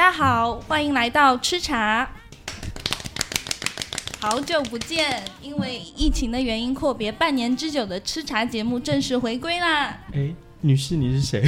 [0.00, 2.08] 家好，欢迎来到吃茶。
[4.18, 9.94] 好久不见，因为疫情的原因，阔别半年之久的吃茶节目正式回归啦。
[10.14, 11.46] 哎，女士，你是谁？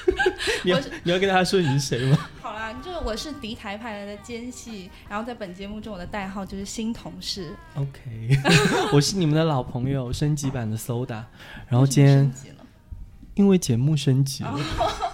[0.62, 2.18] 你要你要跟大家说你是谁吗？
[2.42, 7.56] 好啦，就是我是敌台派来的奸细，然后在本节目中我的代号就是新同事。
[7.76, 8.38] OK，
[8.92, 11.22] 我是你们的老朋友，升级版的 Soda。
[11.66, 12.56] 然后今天升级了
[13.36, 14.50] 因为节目升级了，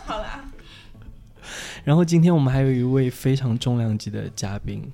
[0.04, 0.41] 好啦，
[1.84, 4.88] 然后今天我们还有一位非常重量级的嘉宾，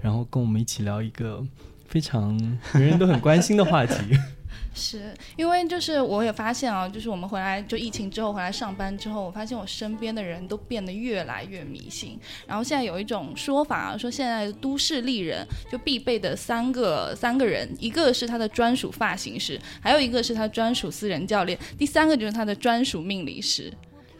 [0.00, 1.44] 然后跟我们一起聊一个
[1.88, 2.38] 非常
[2.74, 3.94] 人人都很关心的话题。
[4.74, 12.18] 是因为就是我也发现啊，就是我们回来就疫情之后回来上班之后，我发现我身边的人都变得越来越迷信。
[12.46, 23.70] 然后现在有一种说法啊，说现在都市丽人就必备的三个三个人，一个是他的专属发型师，还有一个是他专属私人教练，第三个就是他的专属命理师。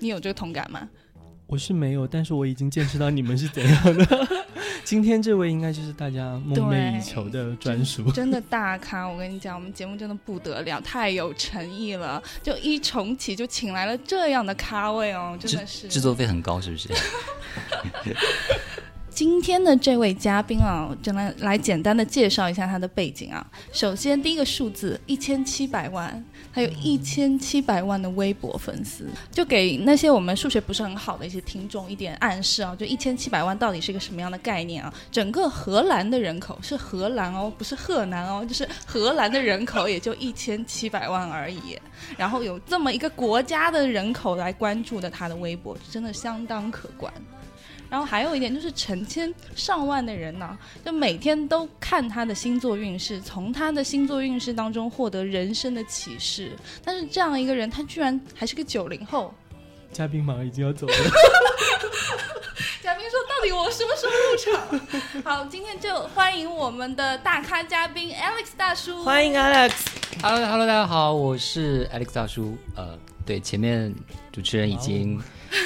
[0.01, 0.89] 你有这个同感吗？
[1.53, 4.29] 我是没有，但是我已经见识到你们是怎样的。
[4.85, 8.11] 今天这位应该就是大家梦寐以求的专属。
[8.13, 12.23] 真的大咖，我跟你讲，我们节目真的不得了，太有诚意了。
[12.43, 16.89] 就一重启就请来了这样的咖位哦，真的是制作费很高，是不是？
[19.15, 23.47] 今天的这位嘉宾啊，就来来简单的介绍一下他的背景啊。
[23.71, 34.93] 首先，第一个数字一千七百万，他有一千七百万的微博粉丝，就给那些我们数学不是很好的一些听众一点暗示啊，就一千七百万到底是一个什么样的概念啊？
[35.11, 41.79] 整个荷兰的人口是荷兰哦，不是荷兰哦，就是荷兰的人口也就一千七百万而已。
[42.17, 47.13] 然后有这么一个国家的人口来关注的他的微博，真的相当可观。
[47.93, 56.53] 然后还有一点就是成千上万的人呢、就每天都看他的星座运势，从他的星座运势当中获得人生的启示。
[56.83, 59.35] 但是这样一个人，他居然还是个九零后。
[59.93, 60.95] 嘉宾马上已经要走了，
[62.81, 69.05] 嘉宾说：“到底我什么时候入场？”好，今天就欢迎我们的大咖嘉宾 Alex 大叔。
[69.05, 69.73] 欢迎 Alex。
[70.23, 72.57] Hello，Hello，大家好，我是 Alex 大叔。
[72.75, 73.95] 呃，对，前面
[74.33, 75.21] 主持人已经，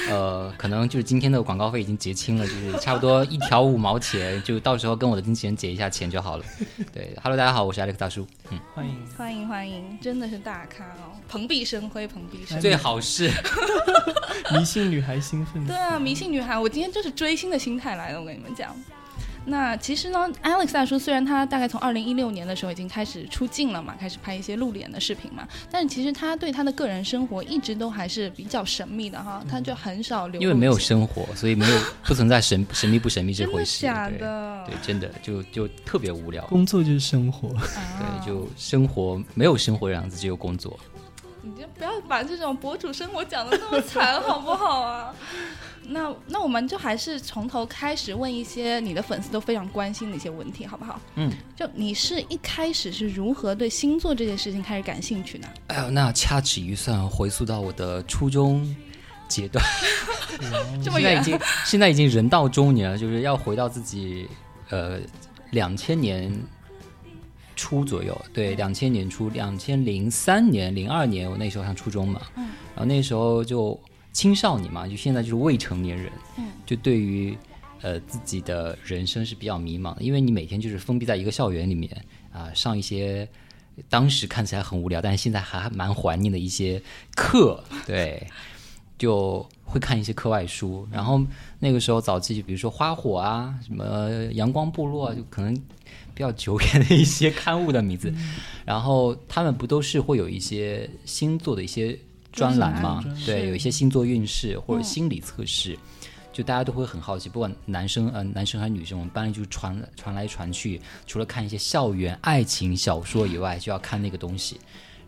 [0.09, 6.45] 呃，可能就是今天的广告费已经结清了，就是差不多一条五毛钱，就到时候跟我的经纪人结一下钱就好了。
[6.93, 8.27] 对，Hello，大家好，我是 Alex 大叔。
[8.49, 8.95] 嗯，欢迎。
[9.17, 12.61] 欢迎欢迎，真的是大咖哦，蓬荜生辉，蓬荜生辉。
[12.61, 13.29] 最好是
[14.53, 15.65] 迷信女孩兴奋。
[15.65, 18.75] 对啊，迷信女孩，我今天就是追星的心态来的，我跟你们讲。
[19.49, 30.43] 那其实呢，Alex 大叔虽然他大概从二零一六年的时候已经开始出镜了嘛，开始拍一些露脸的视频嘛，但是其实他对他的个人生活一直都还是比较神秘的哈，他就很少流露。
[30.43, 33.81] 因为没有生活，所以没有 不存在神神秘不神秘这真的回事。
[33.83, 34.65] 假的？
[34.67, 36.45] 对，真的就就特别无聊。
[36.47, 37.47] 工作就是生活。
[37.57, 37.63] 啊
[37.97, 40.77] 对，就生活没有生活这样子，只有工作。
[41.41, 45.13] 你就不要把这种博主生活讲的那么惨，好不好啊？
[45.83, 50.99] 那那我们就还是从头开始问一些你的粉丝都非常关心的一些问题，好不好？
[51.15, 55.47] 嗯，就你是一开始是如何对星座这件事情开始感兴趣呢？
[55.67, 58.75] 哎呦，那掐指一算，回溯到我的初中
[59.27, 59.63] 阶段，
[60.83, 64.27] 这么远现在已经现在已经人到中年了，就是要回到自己
[64.69, 64.99] 呃
[65.51, 66.33] 两千年
[67.55, 72.45] 初左右，对，两千年初，两千零三年、零二年，我那时候上初中嘛，嗯
[72.75, 73.79] 然后那时候就
[74.17, 77.37] 青少年嘛，就现在就是未成年人，嗯就对于
[77.81, 81.95] 呃自己的人生是比较迷茫的，因为你每天就是封闭在一个校园里面
[82.33, 83.29] 啊、上一些
[83.87, 86.81] 当时看起来很无聊，但是现在还蛮怀念的一些
[87.15, 88.25] 课，对，
[88.97, 90.87] 就会看一些课外书。
[90.91, 91.21] 然后
[91.59, 95.53] 那个时候早期，比如说花火啊，什么阳光部落啊，就可能
[96.15, 98.11] 比较久远的一些刊物的名字。
[98.65, 101.99] 然后他们不都是会有一些星座的一些
[102.31, 103.03] 专栏嘛？
[103.25, 105.77] 对，有一些星座运势或者嗯心理测试。
[106.33, 114.59] 就大家都会很好奇，不管男生呃男生还是女生，我们班里就传传来传去，除了看一些校园爱情小说以外，就要看那个东西。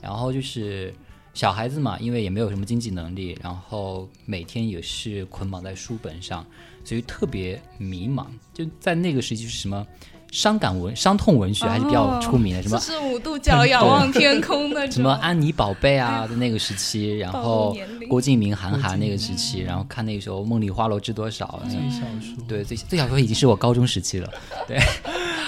[0.02, 0.92] 然后就是
[1.36, 6.44] 小孩子嘛，因为也没有什么经济能力，然后每天也是捆绑在书本上，
[6.84, 8.26] 所以特别迷茫。
[8.52, 9.86] 就在那个时期，是什么
[10.32, 17.76] 伤感文、伤痛文学还是比较出名的，什么四十五度角仰望天空那种，什么安妮宝贝啊的那个时期， 然后
[18.08, 22.44] 郭敬明、韩寒那个时期，然后看那个时候《梦里花落知多少》那最小说。
[22.48, 24.32] 对，最最小说已经是我高中时期了，
[24.68, 24.78] 对，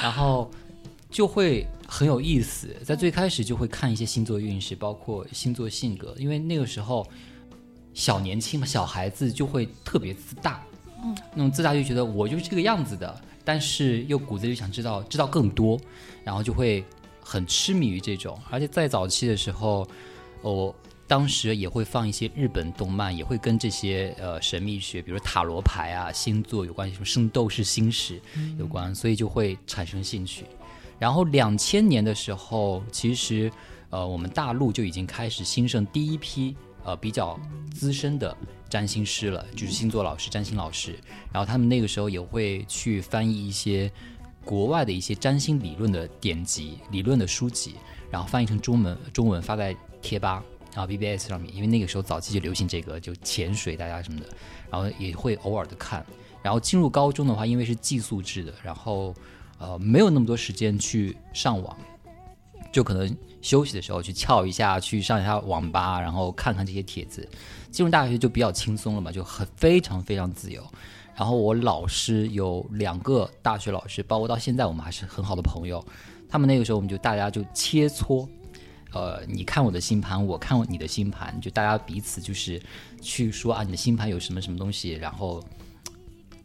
[0.02, 0.50] 然后
[1.10, 7.06] 就会很有意思，在最开始就会看一些星座运势，包括星座性格，因为那个时候
[7.94, 10.64] 小年轻嘛，小孩子就会特别自大，
[11.04, 15.80] 嗯，那种自大就觉得我就是这个样子的，但是又骨子里想知道知道更多，
[16.24, 16.84] 然后就会
[17.20, 19.88] 很痴迷于这种，而且在早期的时候，
[20.42, 20.74] 我
[21.08, 28.22] 当时也会放一些日本动漫，也会跟这些呃神秘学，比如塔罗牌啊、星座有关系，什么圣斗士星矢
[28.58, 30.46] 有关，所以就会产生兴趣。
[31.00, 33.52] 然后两千年的时候，其实
[33.90, 37.40] 呃我们大陆就已经开始兴盛第一批呃比较
[37.74, 38.38] 资深的
[38.72, 40.98] 占星师了，就是星座老师、占星老师。
[41.32, 43.92] 然后他们那个时候也会去翻译一些
[44.46, 47.76] 国外的一些占星理论的典籍、理论的书籍，
[48.10, 50.42] 然后翻译成中文，中文发在贴吧。
[50.74, 54.30] 啊，BBS 上面，因为那个时候早期就流行这个，就潜水大家什么的，
[54.70, 56.06] 然后也会偶尔的看。
[56.42, 59.14] 然后进入高中的话，因为是寄宿制的，然后
[59.58, 61.78] 呃没有那么多时间去上网，
[62.72, 67.28] 就可能休息的时候去翘一下，去上一下网吧，然后看看这些帖子。
[67.72, 70.62] 进入大学就比较轻松了嘛，就很非常非常自由。
[71.16, 75.84] 然后我老师有两个大学老师，包括到现在我们还是很好的朋友。
[76.30, 78.28] 他们那个时候我们就大家就切磋。
[78.94, 82.62] 呃，你看我的星盘，我看你的星盘，就大家彼此就是
[83.02, 85.42] 去说啊，你的星盘有什么什么东西，然后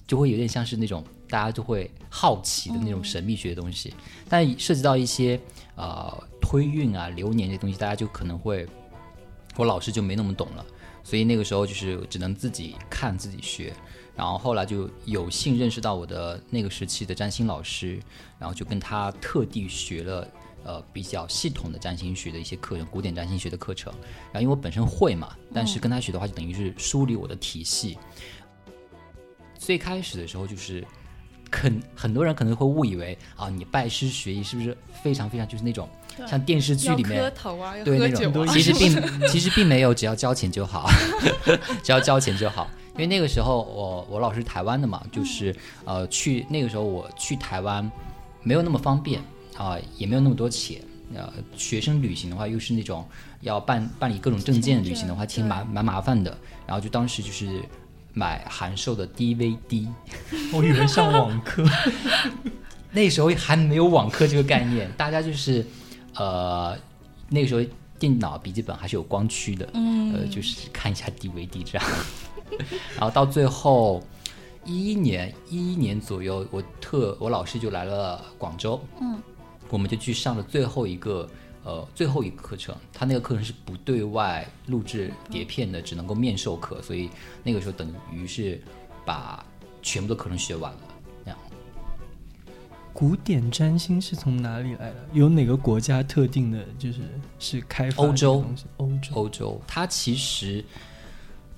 [0.06, 3.93] 就会有点像是那种大家就会好奇的那种神秘学的东西。
[4.28, 5.40] 但涉及到一些
[5.76, 8.67] 呃推运啊、流年这东西，大家就可能会，
[9.56, 10.64] 我老师就没那么懂了，
[11.05, 13.73] 所以那个时候就是只能自己看自己学。
[14.14, 18.00] 然后后来就有幸认识到我的那个时期的占星老师，
[18.38, 20.29] 然后就跟他特地学了。
[20.64, 23.93] 呃，比较系统的占星学的一些课程，古典占星学的课程。
[24.32, 27.96] 然后因为我本身会嘛，但是跟他学的话，就等于是梳理我的体系。
[29.56, 30.84] 最开始的时候，就是
[31.50, 35.88] 很很多人可能会误以为啊，你拜师学艺是不是非常非常就是那种
[36.26, 37.32] 像电视剧里面
[37.84, 40.88] 对那种，其实并 其实并没有，只要交钱就好，
[41.82, 42.69] 只要交钱就好。
[42.94, 45.54] 因为那个时候我我老师台湾的嘛，就是
[45.84, 47.90] 呃去那个时候我去台湾
[48.43, 49.20] 没有那么方便。
[49.56, 50.78] 啊，也没有那么多钱。
[51.14, 53.02] 呃，学生旅行的话，又是那种
[53.40, 56.37] 要办办理各种证件旅行的话，其实蛮蛮麻烦的。
[56.66, 57.62] 然后就当时就是
[58.16, 59.86] 买函授的 DVD，
[60.50, 61.62] 我以为上网课，
[62.90, 65.64] 那时候还没有网课这个概念，大家就是
[66.14, 66.74] 呃
[67.28, 67.60] 那个时候
[67.98, 71.86] 电脑笔记本还是有光驱的，嗯，呃，就是看一下 DVD 这样。
[72.96, 74.02] 然后到最后。
[74.69, 79.16] 一一年，一一年左右，我特我老师就来了广州，嗯，
[79.69, 81.24] 我们就去上了最后一个，
[81.66, 82.72] 呃，最后一个课程。
[82.92, 87.10] 他那个课程是不对外录制碟片的，只能够面授课，所以
[87.42, 88.62] 那个时候等于是
[89.04, 89.44] 把
[89.82, 90.78] 全部的课程学完了。
[91.24, 91.38] 那样。
[92.92, 95.08] 古典占星是从哪里来的？
[95.12, 97.00] 有哪个国家特定的，就是
[97.40, 98.44] 是开发欧洲？
[98.76, 99.60] 欧洲，欧洲。
[99.66, 100.64] 它其实，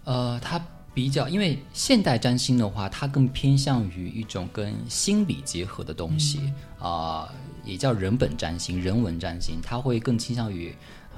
[0.04, 0.58] 呃，它。
[0.98, 7.32] 比较，因为现代占星的话，它更偏向于一种跟心理结合的东西啊，
[7.64, 10.74] 也叫人本占星、人文占星，它会更倾向于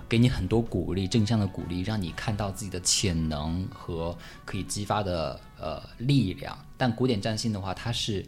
[0.07, 6.55] 给你很多鼓励、正向的鼓励，让你看到自己的潜能和可以激发的呃力量。
[6.77, 8.23] 但古典占星的话，它是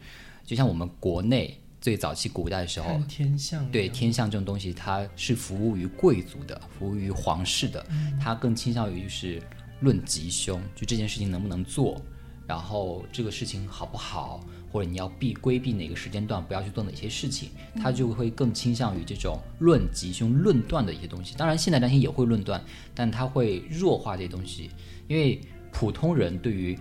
[0.46, 7.86] 就像我们国内最早期古代的时候，天象对天象这种东西，它是服务于贵族的，服务于皇室的，
[8.18, 9.42] 它更倾向于就是。
[9.82, 12.00] 论吉凶，就这件事情能不能做，
[12.46, 21.34] 然后这个事情好不好，或者你要避规避哪个时间段，不要去做哪些事情，他就会更倾向于这种论吉凶论断的一些东西。
[21.36, 22.62] 当然，现代占星也会论断，
[22.94, 24.70] 但他会弱化这些东西，
[25.08, 25.40] 因为
[25.72, 26.78] 普通人对于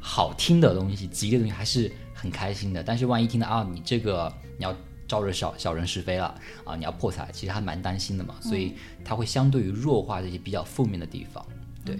[0.00, 2.82] 好听的东西、吉利的东西还是很开心的。
[2.82, 4.74] 但是万一听到啊，你这个你要
[5.06, 8.36] 招惹小小人是非了啊，你要破财，其实还蛮担心的嘛。
[8.40, 8.74] 所以
[9.04, 11.44] 他会相对于弱化这些比较负面的地方。
[11.84, 11.96] 对，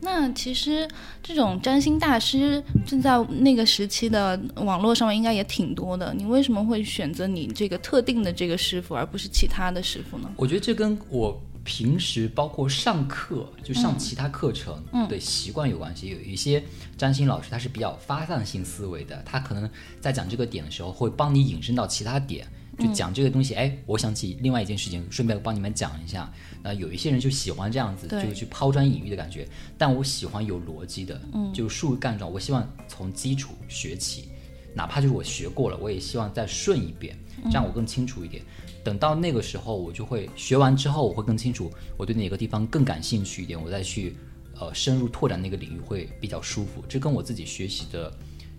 [0.00, 0.88] 那其实
[1.22, 6.14] 这种占星大师正在那个时期的网络上面应该也挺多的。
[6.14, 10.30] 你为什么会选择你这个特定的这个师傅，而不是其他的师傅呢？
[10.36, 16.08] 我觉得这跟我平时包括上课就上其他课程的习惯有关系。
[16.08, 16.62] 有一些
[16.96, 19.68] 占星老师他是比较发散性思维的，他可能
[20.00, 22.46] 在讲这个点的时候会帮你引申到其他点。
[22.80, 26.32] 就讲这个东西，哎，我想起另外一件事情，顺便帮你们讲一下。
[26.62, 29.46] 那有一些人就喜欢这样子，就去抛砖引玉的感觉。
[29.76, 32.30] 但我喜欢有逻辑的，嗯，就树干状。
[32.30, 34.30] 我希望从基础学起，
[34.74, 38.42] 哪怕就是我学过了，我也希望再顺一遍，这样我更清楚一点。
[38.82, 44.16] 等到那个时候，我就会学完之后，我会更清楚我对哪个地方更感兴趣一点，我再去
[44.58, 46.82] 呃深入拓展那个领域会比较舒服。
[46.88, 48.10] 这跟我自己学习的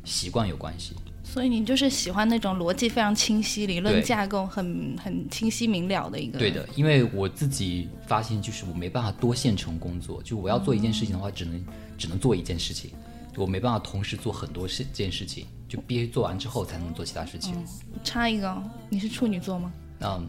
[0.04, 0.96] 习惯有关系。
[1.32, 6.38] 所以你就是喜欢那种逻辑非常清晰、理论架构很很清晰明了的一个。
[6.38, 11.66] 对的，因为我自己发现，就是我没办法多线程工作，就我要做一件事情的话，只能
[11.98, 12.92] 只能做一件事情，
[13.38, 17.56] 我没办法同时做很多事件事情，就必须做完之后才能做其他事情。
[18.04, 19.72] 插一个，你是处女座吗？
[20.02, 20.28] 嗯，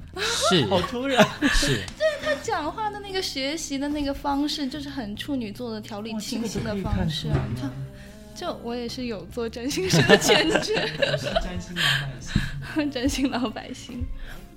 [0.49, 0.65] 是。
[0.71, 1.27] 好突然。
[1.53, 1.79] 是。
[1.99, 7.73] 就是他讲话的那个学习的那个方式，就是很处女座的条理清晰的方式出来啊。
[8.35, 10.75] 就我也是有做占星师的潜质。
[11.01, 12.91] 我是占星老百姓。
[12.91, 14.05] 占星老百姓。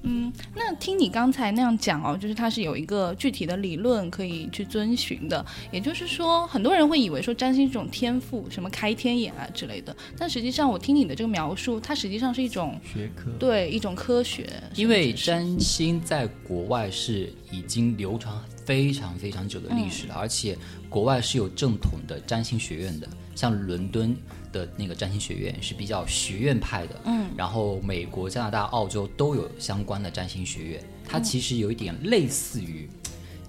[0.08, 5.44] 嗯，那听你刚才那样讲哦，就是它是有一个具体的理论可以去遵循的。
[5.72, 18.32] 也就是说，很多人会以为说占星是一种天赋，什么开天眼啊之类的，但实际上我听你的这个描述，它实际上是一种学科对一种科学，因为占星在国外是已经流传
[18.66, 20.58] 非常非常久的历史了，而且
[20.90, 24.16] 国外是有正统的占星学院的，像伦敦
[24.52, 32.90] 的那个占星学院是比较学院派的，嗯，然后美国、加拿大、澳洲都有相关的占星学院，它其实有一点类似于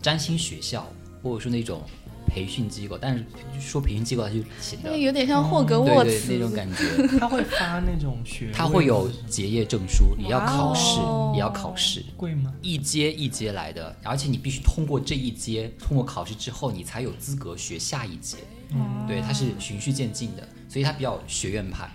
[0.03, 0.87] 占星学校，
[1.23, 1.83] 或者说那种
[2.27, 3.25] 培训机构，但是
[3.61, 11.01] 说培训机构它就显得有点像霍格沃茨那种感觉， 他会发那种学他，会有结业证书，也要考试，
[11.35, 12.05] 也要考试。
[12.17, 12.53] 贵吗？
[12.61, 18.37] 一阶一阶来的，而且你必须通过这一阶，通过考试之后，你才有资格学下一阶。
[18.71, 21.89] 嗯对，它是循序渐进的，所以它比较学院派。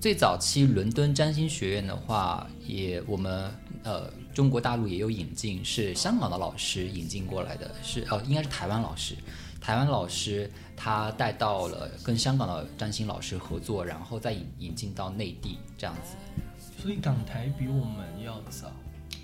[0.00, 3.50] 最早期伦敦占星学院的话，也我们
[3.82, 9.16] 呃中国大陆也有引进，是香港的老师引进过来的，是呃应该是台湾老师。
[9.68, 16.16] 台湾老师他带到了跟香港的占星老师合作，然后再引引进到内地这样子。
[16.80, 18.72] 所以港台比我们要早。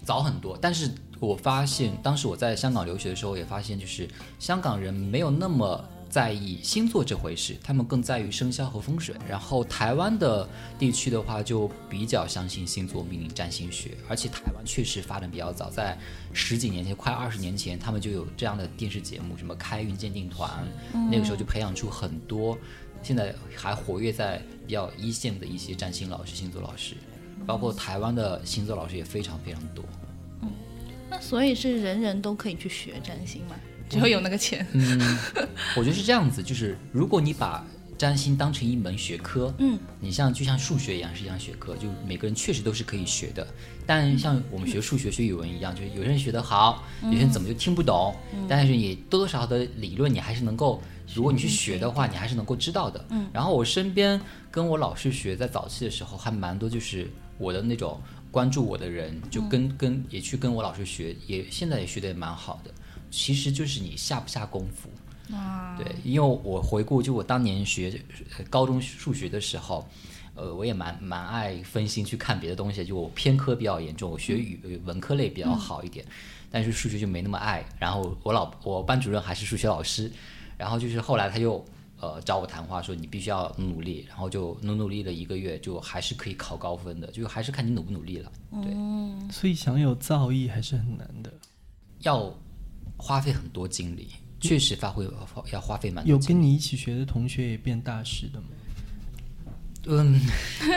[0.04, 4.06] 早很多，但是我发现，当时我在香港留学的时候，也发现就是
[4.38, 5.82] 香港人没有那么
[6.14, 9.16] 在意星座这回事，他们更在于生肖和风水。
[9.28, 15.99] 然后台湾的地区的话，就比较相信星座命理占星学，而且台湾确实发展比较早，在
[16.33, 20.64] 十几年前，快二十年前，他们就有这样的电视节目，什么开运鉴定团，
[21.11, 22.56] 那个时候就培养出很多
[23.02, 26.94] 现在还活跃在比较一线的一些占星老师、星座老师。
[27.44, 29.85] 包括台湾的星座老师也非常非常多。
[30.42, 30.52] 嗯
[31.11, 33.56] 那所以是人人都可以去学占星嘛？
[33.88, 34.67] 只会有那个钱。
[34.73, 35.19] 嗯，
[35.76, 37.64] 我觉得是这样子，就是如果你把
[37.97, 43.47] 占星当成一门学科，嗯，你像就像数学一样是一样学科，就每个人确实都是可以学的。
[43.87, 48.14] 但像我们学数学、学语文一样，就是有些人学得好，有些人怎么就听不懂，
[48.49, 50.83] 但是你多多少少的理论你还是能够，
[51.14, 53.05] 如果你去学的话，你还是能够知道的。
[53.11, 58.00] 嗯，然后我身边跟我老师学，在早期的时候还蛮多，就是我的那种
[58.31, 62.71] 关注我的人，就跟、跟也去跟我老师学，也现在也学的也蛮好的。
[63.14, 64.90] 其实就是你下不下功夫。
[65.33, 68.00] 哇，对，因为我回顾，就我当年学
[68.37, 69.87] 呃高中数学的时候，
[70.35, 76.04] 呃，我也蛮蛮爱分心去看别的东西，就我偏科比较严重，我学语呃文科类比较好一点，
[76.50, 77.64] 但是数学就没那么爱。
[77.78, 80.11] 然后我老我班主任还是数学老师，
[80.59, 81.64] 然后就是后来他又
[82.00, 88.30] 呃找我谈话说你必须要努努力，然后就努努力了一个月，就还是可以考高分的，就还是看你努不努力了。
[88.62, 91.33] 对，所以想有造诣还是很难的。
[92.00, 92.30] 要
[93.04, 94.08] 花费很多精力，
[94.40, 95.06] 确实发挥
[95.52, 96.18] 要花费蛮多有。
[96.20, 98.46] 跟你一起学的同学也变大师的吗？
[99.87, 100.18] 嗯，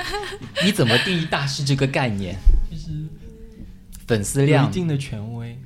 [0.66, 2.36] 你怎么定义大师这个概念？
[2.70, 2.92] 就是
[4.06, 5.58] 粉丝量一量，定的权威，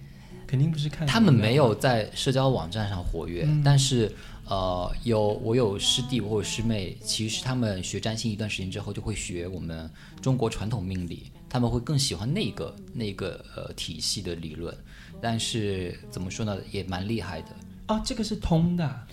[0.45, 4.13] 肯定不是看他们没有在社交网站上活跃，嗯但是
[4.45, 9.89] 呃，有我有师弟，我有师妹，其实他们学占星一段时间之后，就会学我们
[10.21, 14.75] 中国传统命理，他们会更喜欢那个那个呃体系的理论，
[15.21, 17.47] 但是怎么说呢，也蛮厉害的。
[17.87, 19.05] 啊，这个是通的啊、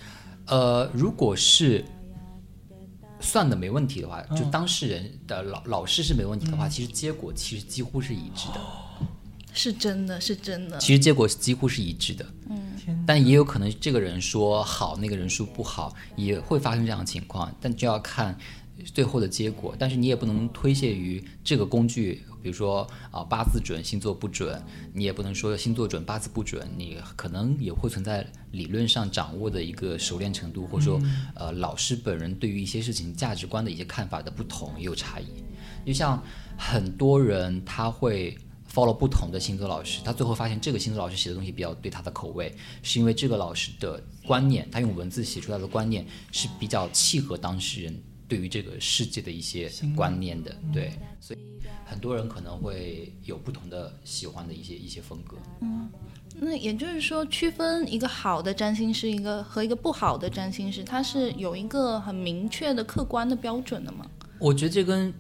[0.47, 1.85] 呃，如果是
[3.21, 8.61] 算的没问题的话，就嗯当事人的老老师是没问题的话，其实结果其实几乎是一致的。
[9.53, 10.79] 是真的是真的。
[10.79, 18.39] 其实结果几乎是一致的，嗯，但也有可能这个人说好，那个人说不好，也会发生这样的情况，但就要看
[18.85, 19.75] 最后的结果。
[19.79, 31.01] 但是你也不能推卸于这个工具，比如说啊、八字准，星座不准，你也不能说星座准，八字不准，你可能也会存在理论上掌握的一个熟练程度，或者说
[31.35, 35.27] 呃老师本人对于一些事情价值观的一些看法的不同也有差异。
[35.87, 36.23] 就像
[36.57, 38.37] 很多人他会
[38.71, 51.41] follow 不同的星座老师，他最后发现这个星座老师写的东西比较对他的口味，是因为这个老师的观念，他用文字写出来的观念是比较契合当事人对于这个世界的一些观念的，对，所以
[51.85, 55.37] 很多人可能会有不同的喜欢的一些一些风格。
[55.63, 55.89] 嗯
[56.41, 64.09] 那也就是说，区分一个好的占星师一个和一个不好的占星师，它是有一个很明确的客观的标准的吗？
[64.39, 65.13] 我觉得这跟，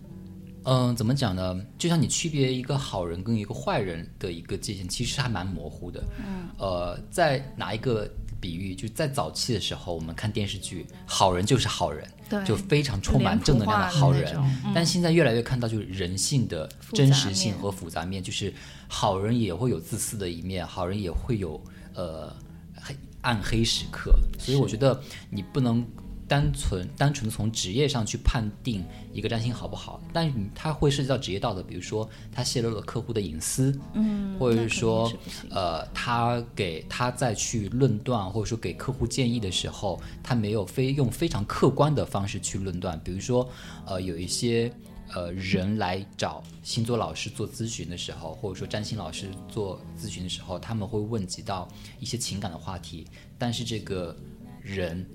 [0.62, 1.60] 嗯、怎么讲呢？
[1.76, 6.04] 就像你区别一个好人跟一个坏人的一个界限，其实还蛮模糊的。
[6.24, 8.08] 嗯，呃，在哪一个
[8.40, 14.34] 比喻，就在早期的时候，我们看电视剧，好人就是好人，对就非常充满正能量的好人。
[14.74, 18.52] 但现在越来越看到，就是人性的真实性和复杂面，就是
[18.86, 21.60] 好人也会有自私的一面，好人也会有
[21.94, 22.32] 呃
[22.80, 25.84] 黑暗黑时刻，所以我觉得你不能
[26.28, 35.16] 单纯单纯从职业上去判定一个占星好不好，但它会涉及到职业道德，比如说他泄露了客户的隐私，嗯，或者是说是
[35.50, 43.00] 呃，他给他再去论断，或者说给客户建议的时候，他没有非用非常客观的方式去论断。
[43.02, 43.48] 比如说，
[43.86, 44.70] 呃，有一些
[45.14, 51.66] 呃人来找星座老师做咨询的时候，或者说占星老师做咨询的时候，他们会问及到
[51.98, 53.06] 一些情感的话题，
[53.38, 54.14] 但是这个
[54.60, 55.06] 人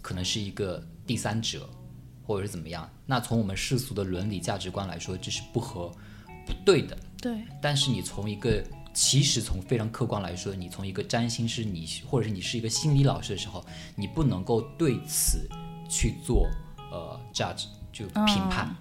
[0.00, 1.68] 可能是一个第三者，
[2.22, 2.88] 或者是怎么样。
[3.06, 5.88] 那从我们世俗的伦理价值观来说，这是不合
[6.46, 6.96] 不对的。
[7.20, 8.64] 对，但是你从一个
[8.94, 13.64] 其实从非常客观来说，你从一个占星师，你或者是你是一个心理老师的时候，
[13.94, 15.48] 你不能够对此
[15.88, 16.48] 去做
[16.90, 18.74] 呃 judge 就评判，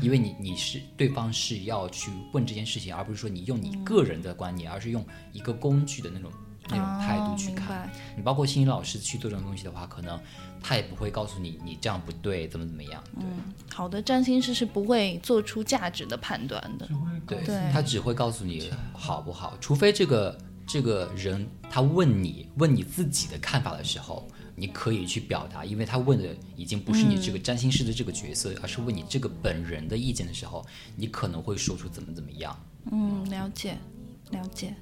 [0.00, 6.32] 因为你你是对方是要去问这件事情，而不是说你用你个人的观念，而是用一个工具的那种
[6.68, 7.86] 那种态度去看。
[7.86, 10.18] 哦你包括心理老师去做这种东西的话，可能
[10.62, 13.02] 他也不会告诉你你这样不对，怎么怎么样。
[13.12, 13.24] 对、
[13.74, 16.88] 好的占星师是不会做出价值的判断的。
[17.26, 32.56] 对，对他只会告诉你好不好，除非这个这个人他问你问你自己的看法的时候，你可以去表达，因为他问的已经不是你这个占星师的这个角色，而是问你这个本人的意见的时候，你可能会说出怎么怎么样。
[32.92, 33.76] 嗯，了解，
[34.30, 34.72] 了解。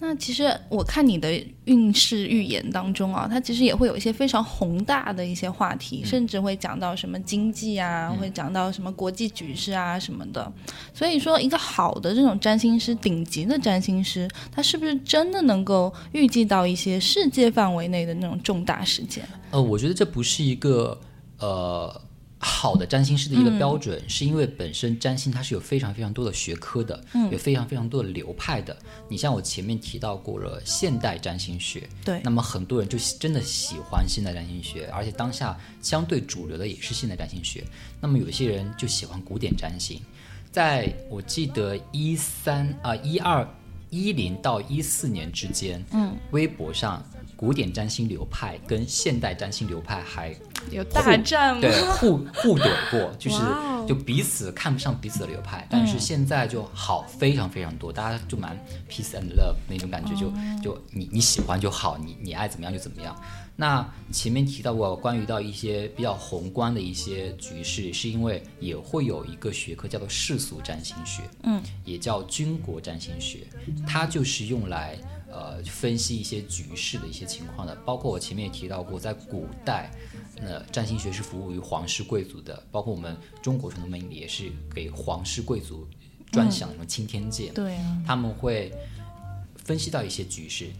[0.00, 10.52] 那其实我看你的运势预言当中啊，它其实也会有一些非常宏大的一些话题，甚至会讲到什么经济啊，会讲到什么国际局势啊什么的。
[10.94, 19.28] 所以说，一个好的这种占星师，顶级的占星师，他是不是真的能够预计到一些世界范围内的那种重大事件？
[19.50, 20.96] 呃，我觉得这不是一个
[21.40, 22.00] 呃
[22.40, 28.76] 好的占星师的一个标准，是因为本身占星它是有非常非常多的学科的，有非常非常多的流派的。
[29.08, 32.20] 你像我前面提到过了现代占星学，对。
[32.22, 37.64] 那么很多人就真的喜欢现代占星学，而且当下相对主流的也是现代占星学。
[38.00, 40.00] 那么有些人就喜欢古典占星，
[40.52, 43.48] 在我记得一三啊一二
[43.90, 50.34] 一零到一四年之间，嗯，微博上古典占星流派跟现代占星流派还
[50.70, 51.60] 有大战吗？
[51.60, 53.38] 对互互怼过，就 是
[53.86, 58.56] 就彼此看不上彼此的流派，但是现在就好非常非常多，大家就蛮
[58.90, 63.16] peace and love 那种感觉，就就你你喜欢就好，你你爱怎么样就怎么样。
[63.60, 73.40] 那前面提到过关于到一些比较宏观的一些局势，是因为也会有一个学科叫做世俗占星学，嗯，也叫军国占星学，
[73.84, 74.96] 它就是用来
[75.28, 77.74] 呃分析一些局势的一些情况的。
[77.84, 79.90] 包括我前面也提到过，在古代，
[80.40, 85.86] 那占星学是服务于皇室贵族的，包括我们中国传统命理也是给皇室贵族
[86.30, 88.72] 专享什么青天监，对啊，他们会
[89.56, 90.70] 分析到一些局势，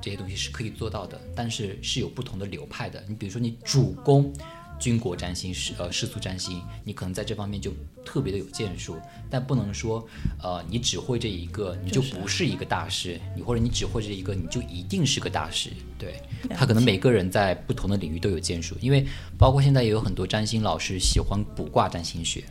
[0.00, 3.02] 这些东西是可以做到的，但是是有不同的流派的。
[3.08, 4.32] 你比如说，你主攻
[4.78, 7.72] 军国占星世呃世俗占星，你可能在这方面就
[8.08, 8.96] 特别的有建树，
[9.28, 10.02] 但不能说
[10.42, 15.68] 呃你只会这一个你就不是一个大师，你或者你只会这一个你就一定是个大师。
[15.98, 16.22] 对
[16.56, 22.42] 他可能每个人在不同的领域都有建树，因为包括现在也有很多占星老师喜欢卜卦占星学。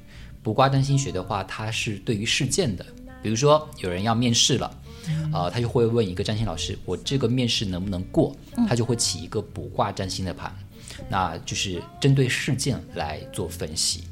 [0.43, 2.86] 卜卦占星学的话，它是对于事件的，
[3.24, 4.70] 比如说有人要面试了。
[5.34, 8.36] 呃，他就会问一个占星老师，我这个面试能不能过？
[8.67, 10.54] 他就会起一个卜卦占星的盘，
[11.10, 14.04] 那就是针对事件来做分析。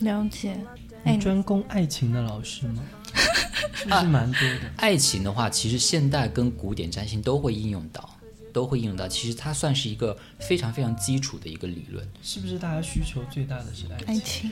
[0.00, 0.56] 了解。
[1.04, 2.82] 哎你专攻爱情的老师吗？
[3.74, 4.60] 是不是蛮多的？
[4.76, 8.08] 爱情的话，其实现代跟古典占星都会应用到，
[8.52, 9.06] 都会应用到。
[9.06, 12.06] 其实它算是一个非常非常基础的一个理论。
[12.22, 14.50] 是不是大家需求最大的是爱爱情？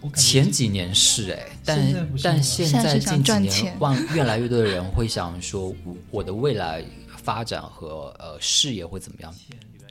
[0.00, 9.34] 我前几年是哎，但现在不是吗但现在近几年望越来越多的人会想说，我我的未来发展和呃事业会怎么样？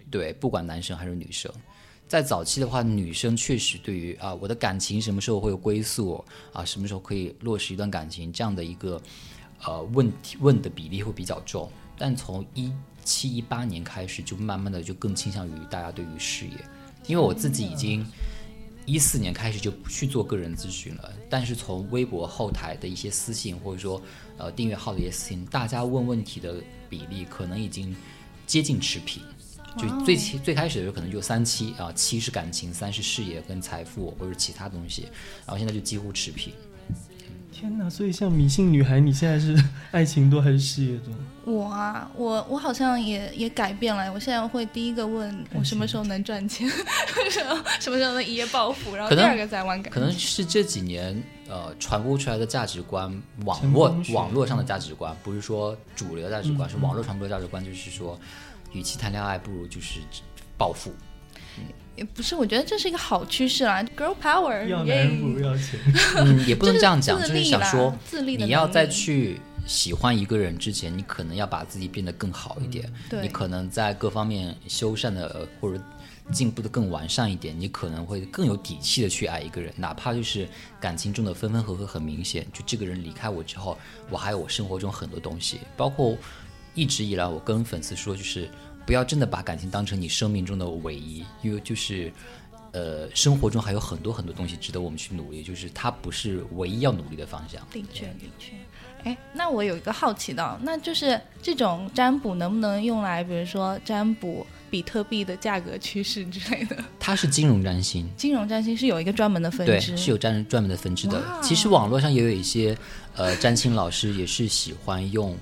[0.09, 1.51] 对，不管男生还是女生，
[2.09, 8.99] 在早期的话，女生确实对于啊我的感情什么时候会有归宿啊，什么时候可以落实一段感情这样的一个
[9.63, 16.53] 呃问题问的比例会比较重，但从一七一八年开始，就慢慢的就更倾向于大家对于事业，
[17.05, 18.05] 因为我自己已经。
[18.85, 24.01] 一四年开始就不去做个人咨询了，但是从微博后台的一些私信，或者说
[24.35, 26.55] 呃订阅号的一些私信，大家问问题的
[26.89, 27.95] 比例可能已经
[28.47, 29.21] 接近持平。
[29.77, 35.03] 就最起最开始的时候可能就三七啊，七是感情，三是事业跟财富或者其他东西，
[35.45, 36.53] 然后现在就几乎持平。
[37.51, 37.89] 天哪！
[37.89, 41.13] 所以像迷信女孩，你现在是 爱情多还是事业多？
[41.43, 44.09] 我啊，我我好像也也改变了。
[44.13, 46.69] 我现在会第一个问我什么时候能赚钱，
[47.29, 53.11] 什么什么时候能一夜暴富，然后第二个再问感可能是这几年呃传播出来的价值观，
[53.43, 58.17] 网络网络上的价值观，不是说主流价值观，是网络传播的价值观，就是说，
[58.71, 59.99] 与其谈恋爱，不如就是
[60.57, 60.91] 暴富。
[61.95, 65.77] 也不是，我觉得这是一个好趋势啦，girl power，要男人不要钱。
[66.15, 72.89] 嗯，也不能这样讲，就是想说，自立你要再去喜欢一个人之前，你可能要把自己变得更好一点。
[73.09, 75.83] 对，你可能在各方面修缮的或者
[76.31, 80.47] 进步的更完善一点，你可能会更有底气的去爱一个人，哪怕就是
[80.79, 82.47] 感情中的分分合合很明显。
[82.53, 83.77] 就这个人离开我之后，
[84.09, 86.15] 我还有我生活中很多东西，包括
[86.73, 88.49] 一直以来我跟粉丝说，就是。
[88.85, 92.11] 不要真的把感情当成你生命中的唯一，因为就是，
[92.71, 97.61] 呃，生活中还有很多很多东西值得我们去努力，就是它不是唯一要努力的方向。
[97.71, 98.53] 的确，的确。
[99.03, 106.75] 哎，那我有一个好奇的，那就是这种占卜能不能用来，比如说占卜比特币的价格趋势之类的？
[106.99, 111.23] 它是金融占星，金融占星是有一个专门的分支，是有占专门的分支的。
[111.43, 112.75] 其实网络上也有一些
[113.15, 115.37] 呃占星老师也是喜欢用。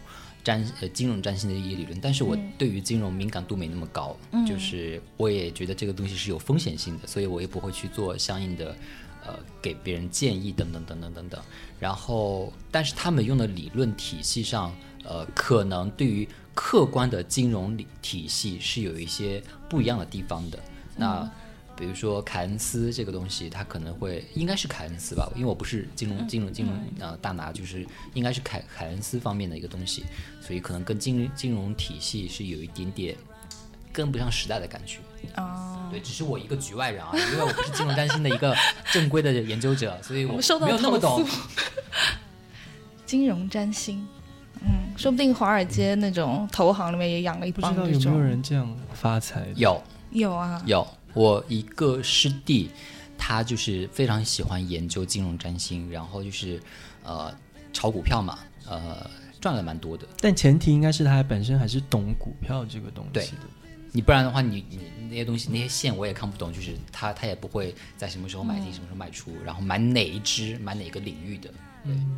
[0.48, 4.16] 占呃金融占星的一些理论，但是我对于金融敏感度没那么高，
[4.48, 8.74] 就是我也觉得这个东西是有风险性的，所以我也不会去做相应的，
[9.26, 11.42] 呃给别人建议等等等等等等。
[11.82, 20.58] 然后，但是他们用的理论体系上，呃，可能对于客观的金融体系是有一些不一样的地方的。
[20.96, 21.30] 那
[21.78, 27.86] 比如说凯恩斯这个东西，它可能会应该是凯恩斯吧，因为我不是金融金融金融呃大拿，就是
[28.16, 30.04] 应该是凯凯恩斯方面的一个东西，
[30.42, 33.16] 所以可能跟金金融体系是有一点点
[33.94, 34.98] 跟不上时代的感觉。
[35.36, 38.56] 哦，对，只是我一个局外人啊，因为我不是金融占星的一个
[38.92, 41.24] 正规的研究者，所以我没有那么懂。
[43.06, 44.06] 金融占星，
[44.62, 49.48] 嗯，说不定华尔街那种投行里面也养了一帮不知道有没有人这样发财？
[49.56, 50.88] 有，有啊，有。
[51.13, 52.70] 我一个师弟，
[53.17, 56.62] 他就是非常喜欢研究金融占星，然后就是，
[57.04, 57.36] 呃，
[57.74, 59.10] 炒股票嘛，呃，
[59.41, 60.08] 赚了蛮多的。
[60.20, 63.41] 但前提应该是他本身还是懂股票这个东西的。
[63.91, 71.52] 你不然的话，你你那些东西那些线我也看不懂，就是他他也不会在什么时候买进，什么时候卖出，然后买哪一只，买哪个领域的。
[71.86, 72.17] 嗯。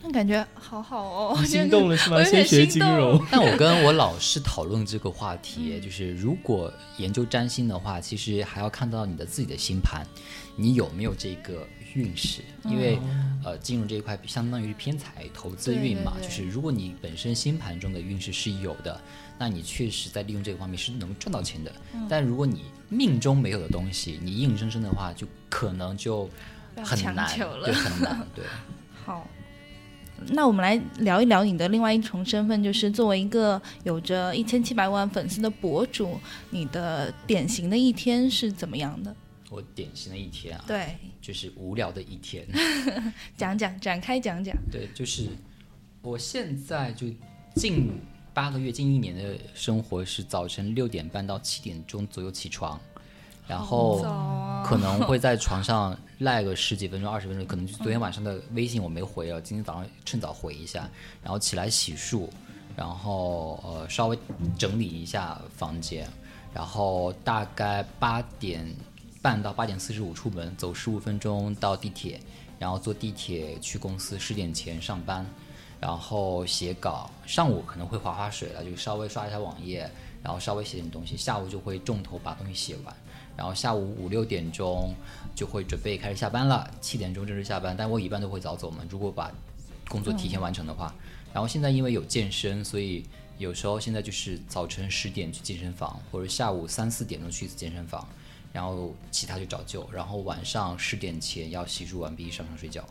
[0.00, 2.22] 那感觉好好哦，心动了是吗？
[2.24, 3.20] 先学金融。
[3.30, 10.06] 但我跟我老师讨论这个话题，就是如果研究占星的话，其实还要看到你的自己的星盘，
[10.54, 12.42] 你有没有这个运势？
[12.64, 12.98] 因为
[13.44, 19.00] 呃，金融这一块相当于偏财投资运嘛，就是如果你本身星盘中的运势是有的，
[19.36, 21.72] 那你确实在利用这个方面是能赚到钱的。
[22.08, 26.30] 但如果你命中没有的东西，你硬生生的话，就可能就
[26.84, 28.44] 很难，对，很难，对。
[29.04, 29.26] 好。
[30.28, 36.18] 那我们来聊一聊你的另外一重身份，就是作为一个有着一千七百万粉丝的博主，
[36.50, 39.14] 你的典型的一天是怎么样的？
[39.50, 42.46] 我典型的一天啊，对，就是无聊的一天。
[43.36, 44.54] 讲讲，展开讲讲。
[44.70, 45.28] 对，就是
[46.02, 47.06] 我现在就
[47.54, 47.90] 近
[48.34, 52.78] 八个月、近一年的生活是早晨六点半到七点钟左右起床。
[53.48, 54.04] 然后
[54.64, 60.88] 可能会在床上赖个十几分钟、二十分钟，可能就昨天晚上的微信我没回了，今天早上趁早回一下，
[61.22, 62.28] 然后起来洗漱，
[62.76, 64.18] 然后呃稍微
[64.58, 66.06] 整理一下房间，
[66.52, 68.66] 然后大概八点
[69.22, 72.20] 半到八点四十五出门，走十五分钟到地铁，
[72.58, 75.24] 然后坐地铁去公司，十点前上班，
[75.80, 79.90] 然后写稿，上午可能会划划水了，就稍微刷一下网页，
[80.22, 82.94] 然后稍微写点东西，下午就会重头把东西写完。
[83.38, 84.92] 然后下午五六点钟
[85.32, 87.76] 就会准备开始下班了，七点钟正式下班。
[87.78, 89.30] 但我一般都会早走嘛，如果把
[89.88, 90.92] 工作提前完成的话。
[91.32, 93.04] 然后现在因为有健身，所以
[93.38, 98.04] 有时候现在就是早晨十点去健身房，或者下午三四点钟去一次健身房，
[98.52, 99.88] 然后其他就找救。
[99.92, 102.84] 然后晚上十点前要洗漱完毕上床睡觉。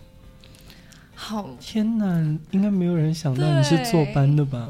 [1.14, 4.70] 好，天哪，应该没有人想到你是坐班的吧？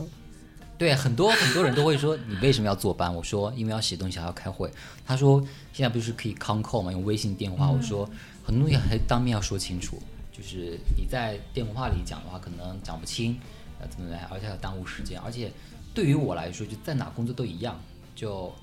[0.78, 3.14] 对，很多很多人都会说你为什么要坐班？
[3.14, 4.72] 我说因为要写东西还要开会。
[5.04, 5.42] 他说
[5.74, 6.92] 现在不是可以 con call 吗？
[6.92, 7.70] 用微信电话。
[7.72, 8.08] 我说
[8.46, 10.00] 很多东西还当面要说清楚，
[10.32, 13.40] 就是你在电话里讲的话可能讲不清，
[13.80, 15.20] 呃怎么来，而且要耽误时间。
[15.22, 15.52] 而且
[15.96, 17.82] 对于我来说，就在哪工作都一样，
[18.14, 18.54] 就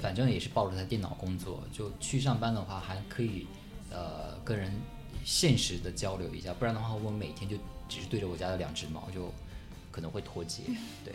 [0.00, 3.46] 反正也是抱着台电脑工作，就去上班的话还可以
[3.90, 4.72] 呃跟人
[5.26, 7.54] 现实的交流一下，不然的话我每天就
[7.86, 9.30] 只是对着我家的两只猫，就
[9.90, 10.62] 可能会脱节，
[11.04, 11.12] 对。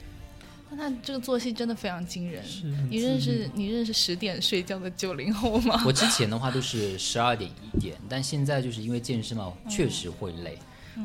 [0.70, 2.44] 那他这个作息真的非常惊人。
[2.44, 5.82] 是你认识你认识十点睡觉的九零后吗？
[5.86, 10.58] 我之前的话都是十二点一点，但现在就是因为健身嘛，确实会累。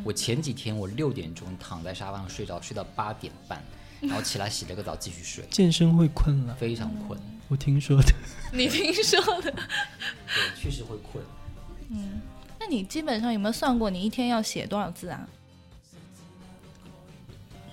[0.03, 3.63] 我前几天我六点钟躺在沙发上睡着，睡到八点半，
[4.01, 7.19] 然后起来洗了个澡继续睡，健身会困了，非常困。
[7.49, 8.13] 我听说的。
[8.53, 9.51] 你听说的？
[9.53, 11.25] 对，确实会困。
[11.91, 12.21] 嗯
[12.59, 15.29] 那你基本上有没有算过你一天要写多少字啊？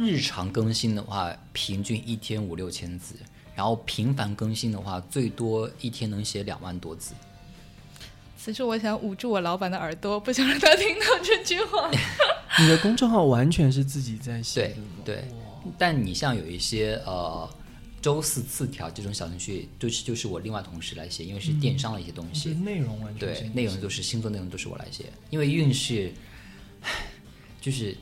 [0.02, 3.14] 日常更新的话，平均一天五六千字，
[3.56, 7.14] 然后频繁更新的话，最多一天能写两万多字。
[8.36, 11.92] 此时我想捂住我老板的耳朵，不想让他听到这句话。
[12.60, 15.18] 你的公众号完全是自己在写对？
[15.18, 15.24] 对，
[15.78, 17.48] 但你像有一些呃
[18.02, 22.50] 周四字条这种小程序，就是就是我另外同事来写，因为是电商的一些东西。
[22.50, 26.12] 是内容完全对，内容都是星座内容都是我来写，因为运势，
[26.82, 26.90] 唉
[27.62, 27.96] 就是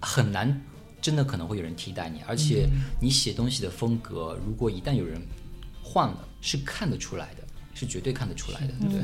[0.00, 0.58] 很难，
[1.00, 2.68] 真的可能会有人替代你，而且
[3.00, 5.20] 你写东西的风格，如果一旦有人
[5.82, 9.00] 换了，是看得出来的，是绝对看得出来的，对？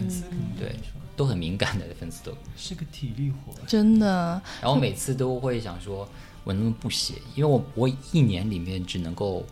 [0.58, 0.76] 对，
[1.16, 2.36] 都很敏感的粉丝都。
[2.56, 3.52] 是个体力活。
[3.66, 6.08] 真的，然后每次都会想说，
[6.44, 7.14] 我能不能不写？
[7.34, 9.44] 因为我我一年里面只能够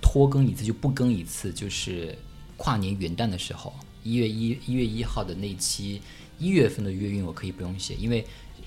[0.00, 2.16] 拖更一次，就不更一次，就是
[2.56, 6.00] 跨年元旦的时候，一月一一月一号的那期
[6.38, 8.24] 一月份的月运我可以不用写，因为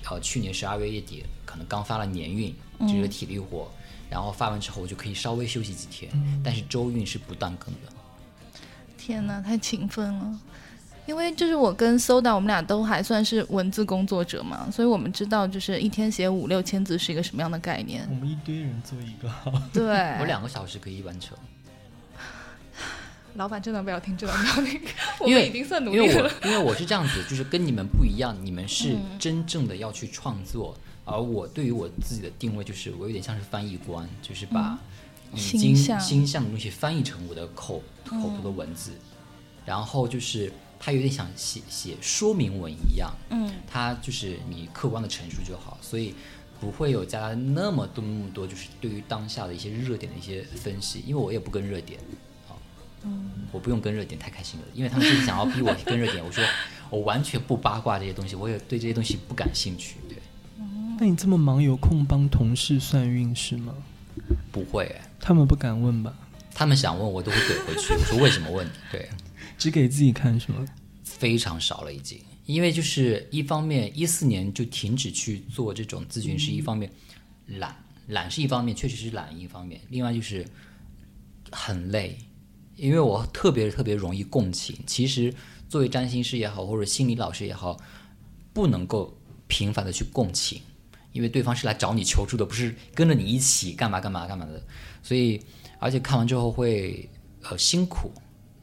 [0.08, 3.68] 呃去年十二月月底可能刚发了年运，这是个体力活，
[4.08, 6.10] 然后发完之后我就可以稍微休息几天，
[6.42, 7.92] 但是周运是不断更的。
[8.96, 10.38] 天哪，太勤奋了。
[11.06, 18.14] 因为就是我跟 Soda，我们俩都还算是文字工作者嘛，所以我们知道就是一天写五六千字是一个什么样的概念我。
[18.14, 19.28] 们一堆人做一个，
[19.72, 19.82] 对，
[20.20, 21.36] 我两个小时可以完成。
[23.34, 24.80] 老板真的不要听，真的不要听，
[25.20, 26.30] 我因为们已经算努因为我。
[26.44, 34.78] 因为我是这样子，就是跟你们不一样，你们是真正的要去创作，而我对于我自己的定位就是我有点像是翻译官，就是把
[35.32, 36.42] 已经心象。
[36.42, 38.90] 的东西翻译成我的口口头的文字，
[39.64, 46.14] 然后就是它有点像写写说明文一样，嗯，它就是你客观的陈述就好，所以
[46.60, 52.00] 不会有加那么多那么多，就是对于当下的一些热点的一些分析，因为我也不跟热点，
[53.52, 56.44] 我不用跟热点，太开心了，因为他们就是想要逼我跟热点，我说
[56.88, 60.16] 我完全不八卦这些东西，我也对这些东西不感兴趣，对，
[60.98, 63.74] 那你这么忙，有空帮同事算运势吗？
[64.52, 66.14] 不会、欸，他们不敢问吧？
[66.52, 68.70] 他们想问我都会怼回去，我说为什么问你？
[68.92, 69.08] 对，
[69.56, 70.64] 只给自己看是吗？
[71.04, 76.90] 非常少了已经，因为就是一方面一四年就停止去做这种咨询师，一方面
[77.46, 77.74] 懒，
[78.08, 80.46] 懒是一方面，确实是懒一方面，另外就是
[81.50, 82.18] 很累，
[82.80, 84.74] 因为我特别特别容易共情。
[84.86, 85.32] 其实
[85.68, 87.76] 作为占星师也好，或者心理老师也好，
[88.54, 89.14] 不能够
[89.46, 90.62] 频繁的去共情，
[91.12, 94.62] 因为对方是来找你求助的，不是跟着你一起干嘛干嘛干嘛的。
[95.02, 95.40] 所以，
[95.78, 97.08] 而且看完之后会
[97.42, 98.10] 呃辛苦。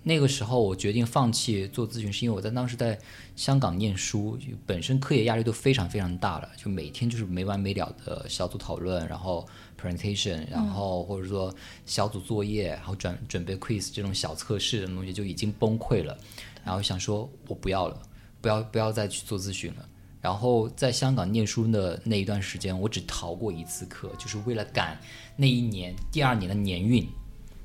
[0.08, 2.98] 那个时候我决定放弃做咨询，是因为我在当时在
[3.36, 9.46] 香港念书，就本身课业压力都非常非常大了，就每天就是没完没了的小组讨论，然后
[9.78, 11.54] presentation，然后或者说
[11.86, 16.18] 小组作业，然后准准备 quiz 这种小测试的东西就已经崩溃了，
[16.64, 18.02] 然后想说我不要了，
[18.40, 19.86] 不要不要再去做咨询了。
[20.22, 24.98] 然后在香港念书的那一段时间，我只逃过一次课，就是为了赶
[25.36, 27.08] 那一年第二年的年运，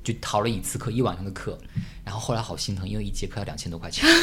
[0.03, 1.57] 就逃了一次课，一晚上的课。
[2.03, 4.07] 然后后来好心疼，因为一节课要两千多块钱。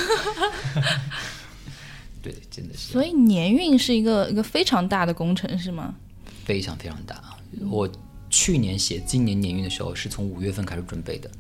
[2.23, 5.95] 对，真的是所以年运是一个一个非常大的工程，是吗？
[6.45, 7.19] 非常非常大。
[7.71, 7.91] 我
[8.29, 11.31] 去年写今年年运的时候，是从五月份开始准备的，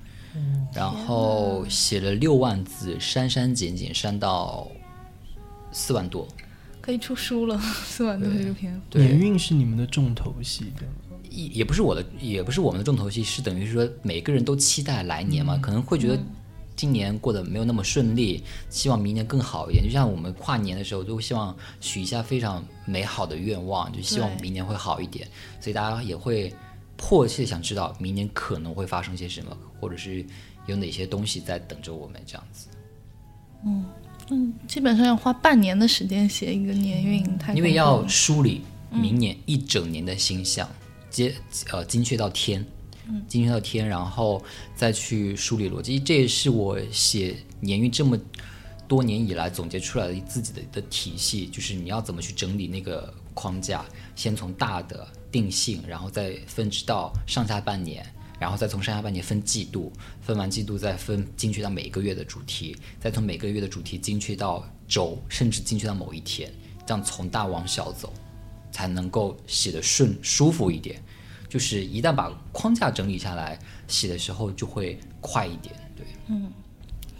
[0.72, 4.66] 然后写了六万字，删删减减删到
[5.70, 6.26] 四万多。
[6.80, 8.80] 可以出书了，四万多这个篇幅。
[8.88, 10.86] 对年运是你们的重头戏的，
[11.30, 16.18] 也也不是我的，也不是我们的重头戏，是等于是说每个人都期待来年嘛，可能会觉得
[16.76, 19.84] 今年过得没有那么顺利，希望明年更好一点。
[19.84, 25.28] 就像我们跨年的时候，都希望许一下非常美好的愿望，就希望明年会好一点，
[25.60, 26.52] 所以大家也会
[26.96, 30.24] 迫切想知道明年可能会发生些什么，或者是
[30.66, 32.68] 有哪些东西在等着我们这样子。
[33.64, 33.84] 嗯
[34.30, 40.68] 嗯基本上要花半年的时间写一个年运，太因为要梳理明年一整年的星象，
[41.10, 41.34] 接
[41.70, 42.64] 呃精确到天，
[43.28, 44.42] 精确到天，然后
[44.74, 45.98] 再去梳理逻辑。
[45.98, 48.18] 这也是我写年运这么
[48.88, 58.06] 多年以来总结出来的自己的的体系，就是你要怎么去整理那个框架，先从大的定性，然后再分支到上下半年。
[58.40, 59.92] 然后再从上下半年分季度，
[60.22, 66.50] 分完季度再分精确到每个月的主题，再从每个月的主题精确到周，甚至精确到某一天，
[66.86, 68.10] 这样从大往小走，
[68.70, 71.00] 才能够洗得顺舒服一点。
[71.48, 75.74] 就是一旦把框架整理下来，洗的时候就会快一点。
[75.96, 76.50] 对嗯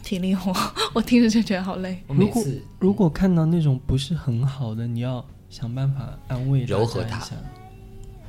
[0.03, 0.53] 体力活，
[0.95, 2.03] 我听着就觉得好累。
[2.09, 7.37] 每 如果次如果看到那种不是很好的，你要想办法安慰柔和他一下。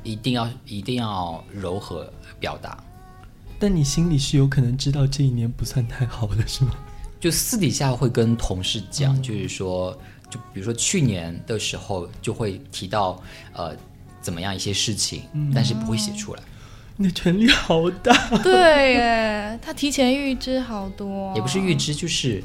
[0.02, 2.82] 一定要一定要柔和表达。
[3.58, 6.72] 但你心里是有可能知道这一年不算太好的，是吗？
[7.20, 9.96] 就私底下会跟同事讲，就是说，
[10.32, 13.76] 就比如说去年的时候就会提到呃
[14.22, 16.42] 怎么样一些事情，但是不会写出来，
[16.96, 18.12] 你的权力好大。
[18.42, 22.42] 对耶，他提前预知好多，也不是预知，就是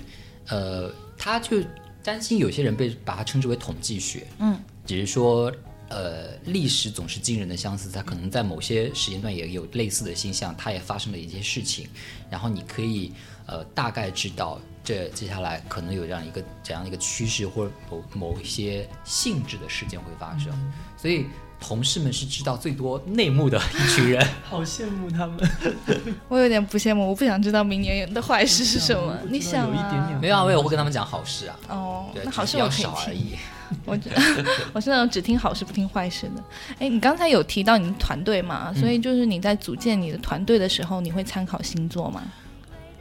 [0.50, 1.63] 呃，他就
[2.04, 5.50] 担心有些人被把它称之为统计学，嗯，只是说。
[5.89, 11.88] 呃，历史总是惊人的相似，它可能在某些时间段也有类似的现象，它也发生了一些事情，
[12.30, 13.13] 然后你可以
[13.45, 20.50] 呃大概知道这接下来可能有这样一个怎样的一个趋势，或者某某一些性质的事件会发生，
[20.95, 21.26] 所以
[21.60, 24.26] 同事们是知道最多内幕的一群人。
[24.50, 25.38] 好羡慕他们。
[26.30, 29.13] 我有点不羡慕，我不想知道明年的坏事是什么。
[29.30, 32.84] 你想啊有一点点没有啊，我也会跟他们讲好事啊，哦，，那好事我可以听。
[32.86, 33.36] 少而已。
[33.84, 34.10] 我只
[34.71, 36.41] 我是那种只听好事不听坏事的。
[36.80, 38.73] 哎，你刚才有提到你的团队嘛？
[38.73, 42.23] 所以就是你在组建你的团队的时候，你会参考星座吗？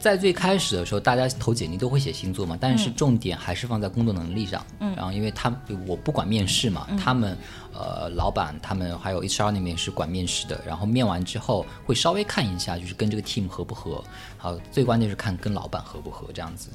[0.07, 4.65] 在最开始的时候，大家投简历都会写星座嘛，但是重点还是放在工作能力上。
[4.79, 7.37] 嗯，然后因为他们我不管面试嘛，他们
[7.75, 14.03] 呃老板他们还有 HR 那边是管面试的，然后面完之后会稍微看一下，就是跟这个 team 合不合，
[14.39, 16.71] 好，最关键是看跟老板合不合这样子。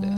[0.00, 0.08] 对。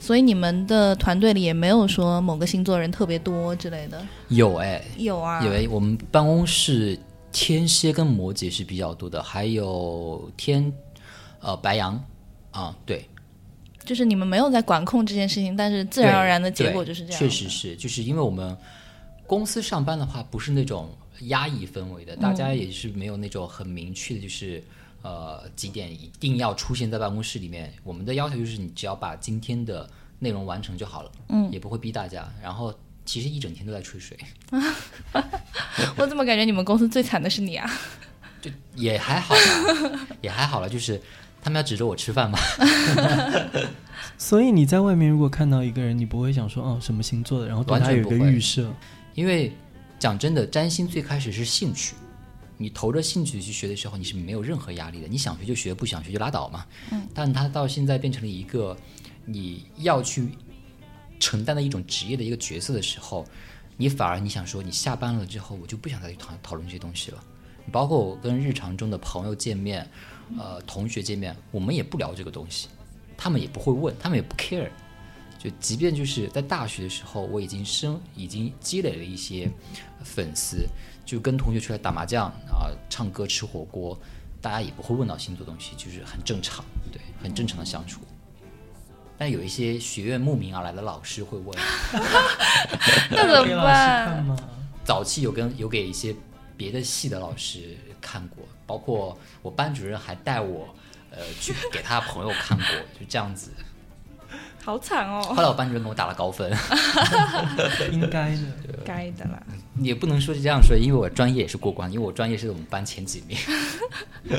[0.00, 4.00] 所以你们的团队里也没有说某个星座人特别多之类的。
[4.28, 6.96] 有哎，有啊，有哎，我们办公室
[7.32, 10.72] 天蝎跟摩羯是比较多的，还有天
[11.40, 12.02] 呃白羊
[12.50, 13.08] 啊，对，
[13.84, 17.18] 就是你们没有在管控这件事情，但是自然而然的结果就是这样。
[17.18, 18.56] 确实是，就是因为我们
[19.26, 20.90] 公司上班的话，不是那种
[21.22, 24.62] 压抑氛围的，大家也是没有那种很明确的，就是
[25.02, 27.72] 呃几点一定要出现在办公室里面。
[27.84, 32.28] 我们的要求就是你只要把今天的内容完成就好了，嗯，也不会逼大家。
[32.42, 32.72] 然后
[33.04, 34.16] 其实一整天都在吹水，
[35.96, 37.70] 我怎么感觉你们公司最惨的是你啊？
[38.40, 41.00] 就也还好啦，也还好了，就是
[41.42, 42.38] 他们要指着我吃饭嘛。
[44.16, 48.72] 所以你在外面如果看到一个人，你不会想说哦什么星座的，然后对完他有一个预设。
[49.14, 49.52] 因为
[49.98, 51.94] 讲真的，占星最开始是兴趣，
[52.56, 56.64] 你投着兴趣去学的时候，你是没有任何压力的，你想学就学，不想学就拉倒嘛。
[56.90, 57.06] 嗯。
[57.12, 58.76] 但它到现在变成了一个
[59.24, 60.28] 你要去
[61.20, 63.24] 承担的一种职业的一个角色的时候，
[63.76, 67.22] 你反而你想说，你下班了之后，我就不想再去讨讨论这些东西了。
[67.70, 69.86] 包括我跟日常中的朋友见面，
[70.36, 72.68] 呃，同学见面，我们也不聊这个东西，
[73.16, 74.68] 他们也不会问，他们也不 care。
[75.38, 79.48] 就即便就是在大学的时候，我已经生已经积累了一些
[80.02, 80.66] 粉丝，
[81.06, 83.96] 就跟同学出来打麻将啊、唱歌、吃火锅，
[84.40, 88.00] 大家也不会问到星座东西，就是很正常，对，很正常的相处。
[89.16, 91.56] 但有一些学院慕名而来的老师会问，
[93.10, 94.22] 那怎么办？
[94.26, 94.36] 吗？
[94.84, 96.14] 早期有跟有给一些
[96.58, 100.68] 别的系的老师看过，包括我班主任还带我
[101.10, 102.66] 呃去 给他朋友看过，
[103.00, 103.50] 就这样子。
[104.62, 106.52] 好惨哦，后来我班主任给我打了高分，
[107.90, 108.42] 应该的。
[108.84, 109.42] 该的啦。
[109.80, 113.38] 也不能说是这样说，因为我专业也是过关，因为我专业是我们班前几名。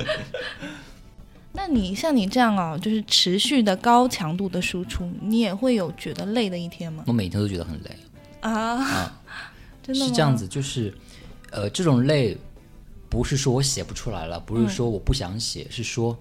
[1.54, 7.04] 那你像你这样哦，就是持续的高强度的输出，你也会有觉得累的一天吗？
[7.08, 7.98] 我每天都觉得很累，
[8.42, 9.20] 啊，
[9.82, 10.94] 真的吗是这样子，就是
[11.52, 12.38] 呃，这种累
[13.10, 16.18] 不是说我写不出来了，不是说我不想写，是说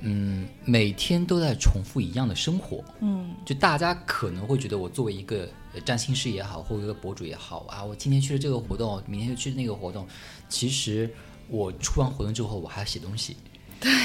[0.00, 2.82] 嗯，每天都在重复一样的生活。
[3.00, 10.06] 嗯，就大家可能会觉得我作为一个呃占星师也好，或者一个博主也好啊，我今天去了这个活动，明天又去那个活动，
[10.48, 11.10] 其实
[11.48, 13.36] 我出完活动之后，我还要写东西。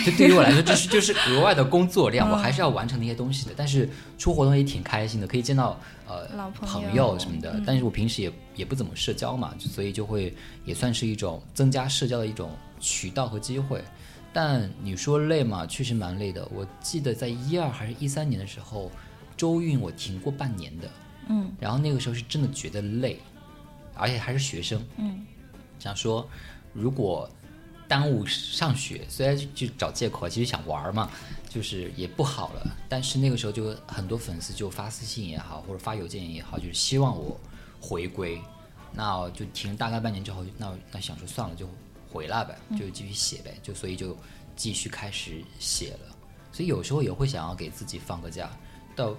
[0.05, 3.53] 就对于我来说，这是就是 额外的工作量，我还是要完成那些东西的。
[3.55, 7.61] 但是出活动也挺开心的，可以见到呃老朋友什么的。
[7.65, 10.33] 但是我平时也也不怎么社交嘛，所以就会
[10.63, 13.83] 也算是一种增加社交的一种渠道和机会。
[14.31, 16.47] 但你说累嘛，确实蛮累的。
[16.53, 18.91] 我记得在一二还是一三年的时候，
[19.37, 20.89] 周运我停过半年的，
[21.29, 23.17] 嗯，然后那个时候是真的觉得累，
[23.93, 25.25] 而且还是学生，嗯，
[25.79, 26.27] 想说
[26.73, 27.29] 如果
[27.87, 31.09] 耽误上学，虽然就就找借口，其实想玩嘛，
[31.49, 32.75] 就是也不好了。
[32.89, 37.39] 但是那个时候就很多粉丝就发私信也好，或者发邮件也好，就是希望我
[37.79, 38.41] 回归。
[38.91, 41.69] 那我就停大概半年之后，那那想说算了，就
[42.09, 44.17] 回来呗，就继续写呗，就所以就
[44.55, 46.15] 继续开始写了。
[46.51, 48.49] 所以有时候也会想要给自己放个假。
[48.95, 49.13] 到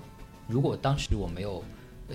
[0.49, 1.63] 如果当时我没有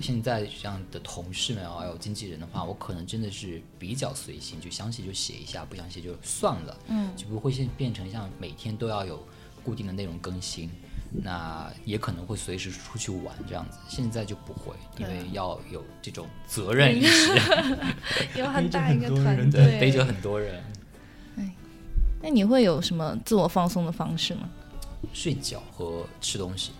[0.00, 9.22] 现在这样的同事们还有经纪人的话，我可能真的是比较随性，就想写就写一下，不想写就算了，嗯，就不会现变成像每天都要有
[9.62, 10.70] 固定的内容更新。
[11.14, 13.76] 那也可能会随时出去玩这样子。
[13.86, 17.34] 现在就不会，因为要有这种责任意识，
[18.40, 20.64] 有很大一个团队，对，背着很多人。
[21.36, 21.52] 哎
[22.22, 24.48] 那你会有什么自我放松的方式吗？
[25.12, 26.70] 睡觉和吃东西，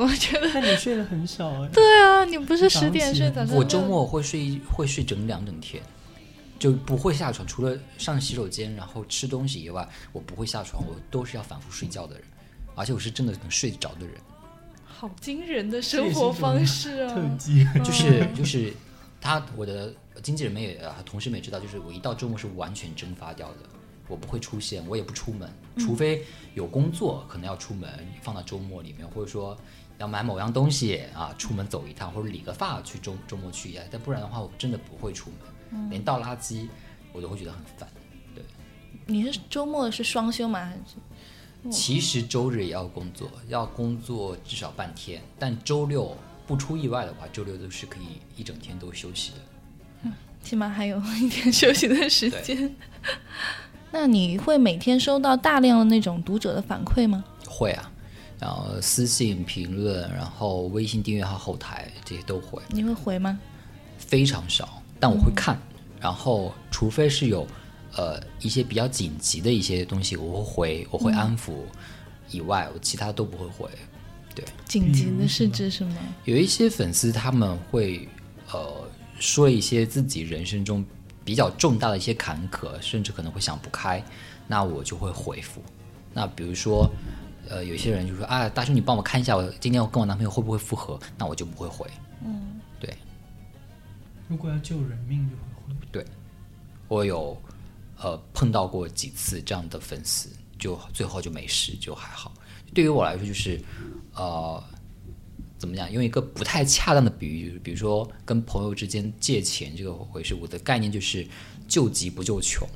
[0.00, 1.68] 我觉得，但你睡得很少哎。
[1.74, 5.82] 对啊，你不是十点睡，早上我周末会睡会睡整两整天，
[6.58, 12.24] 就不会下床，除了上洗手间然后吃东西以外，我不会下床，我都是要反复睡觉的人，
[12.74, 14.14] 而且我是真的能睡得着的人。
[14.84, 17.36] 好惊人的生活方式 特啊！
[17.38, 18.72] 技，就是就是
[19.20, 19.92] 他我的
[20.22, 23.56] 经纪人们也啊同事们也知道，就是我一到周末是完全蒸发掉的，
[24.08, 26.24] 我不会出现，我也不出门，除非
[26.54, 27.90] 有工作可能要出门，
[28.22, 29.54] 放到周末里面，或者说
[29.98, 35.30] 要买某样东西啊，出门走一趟或者理个发去周周末去一下，但不然的话，我真的不会出
[35.70, 36.68] 门，连倒垃圾
[37.12, 37.88] 我都会觉得很烦。
[38.34, 38.44] 对
[39.06, 40.64] 你是周末是双休吗？
[40.64, 40.96] 还是
[41.70, 46.16] 其实周日也要工作，要工作至少半天，但周六
[46.46, 49.36] 不出意外的话，周六都是可以一整天都休息的。
[50.04, 52.72] 嗯起码还有一天休息的时间？
[53.90, 57.24] 那你会每天收到大量的那种读者的反馈吗？
[57.48, 57.90] 会啊，
[58.38, 63.38] 然后私信、评论，然后微信订阅号后台这些都会，你会回吗？
[63.98, 65.58] 非常少，但我会看。
[65.98, 67.46] 然后，除非是有
[67.96, 71.52] 呃一些比较紧急的一些东西，我会回，我会安抚
[72.30, 73.68] 以外，我其他都不会回。
[74.34, 75.96] 对紧急的是指什么？
[76.26, 78.06] 有一些粉丝他们会
[78.52, 78.84] 呃
[79.18, 80.84] 说一些自己人生中
[81.24, 84.04] 比较重大的一些坎坷，甚至可能会想不开，
[84.46, 85.62] 那我就会回复。
[86.12, 86.88] 那比如说，
[87.48, 90.98] 呃，有些人就说啊，大叔你帮我看一下，我今天我跟我男朋友会不会复合？
[91.16, 91.86] 那我就不会回。
[92.24, 92.94] 嗯，对
[94.28, 95.42] 如果要救人命就会
[96.02, 96.06] 回。
[96.88, 97.36] 我有
[98.00, 100.28] 呃碰到过几次这样的粉丝，
[100.58, 102.32] 就最后就没事，就还好。
[102.72, 103.60] 对于我来说，就是
[104.14, 104.62] 呃，
[105.58, 105.90] 怎么讲？
[105.90, 111.26] 用一个不太恰当的比喻，就是比如说跟朋友之间借钱这个回事，我的概念就是
[111.66, 112.68] 救急不救穷。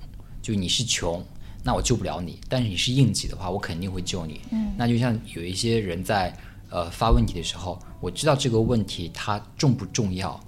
[0.43, 1.25] 就你是穷，
[1.63, 4.41] 那我救不了你；但是你是应急的话，我肯定会救你。
[4.51, 6.37] 嗯，那就像有一些人在
[6.71, 10.39] 呃发问题的时候，我知道这个问题它重不重要。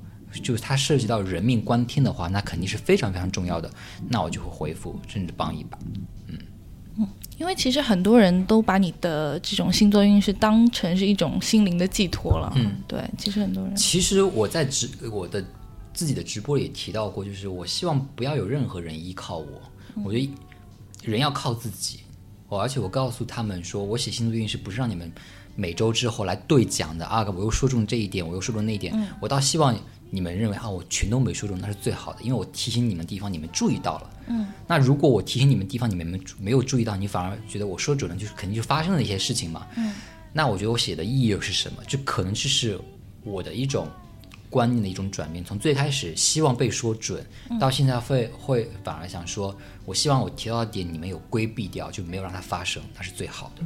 [0.42, 3.70] 就是它涉及到人命关天的话，那肯定是非常非常重要的，
[4.08, 5.78] 那我就会回复，甚至帮一把。
[6.28, 7.06] 嗯
[7.38, 12.52] 因为其实很多人都把你的这种星座运势当成是一种心灵的寄托了。
[12.54, 15.44] 嗯，对，其实很多人其实我在直我的
[15.92, 19.46] 自己的直播里也提到过，就是我希望不要有任何人依靠我，
[20.04, 20.30] 我觉得
[21.02, 22.00] 人要靠自己。
[22.48, 25.10] 我而且我告诉他们说，我写星座运势不是让你们
[25.56, 29.74] 每周之后来对讲的啊，我又说中这一点，我又说中那一点，我倒希望
[30.10, 34.10] 你们认为啊，我全都没说中，那是最好的，因为我提醒你们地方你们注意到了。
[34.26, 39.66] 嗯，那如果我提醒你们地方你们没没有注意到，你反而觉得我说准了，就是肯定就发生了一些事情嘛。
[39.76, 39.94] 嗯，
[40.32, 41.82] 那我觉得我写的意义又是什么？
[41.86, 42.78] 就可能就是
[43.24, 43.88] 我的一种
[44.52, 47.24] 观念的一种转变，从最开始希望被说准，
[47.58, 53.64] 到现在会会反而想说，我希望我提到的点你们有规避掉，就没有让它发生，那是最好的。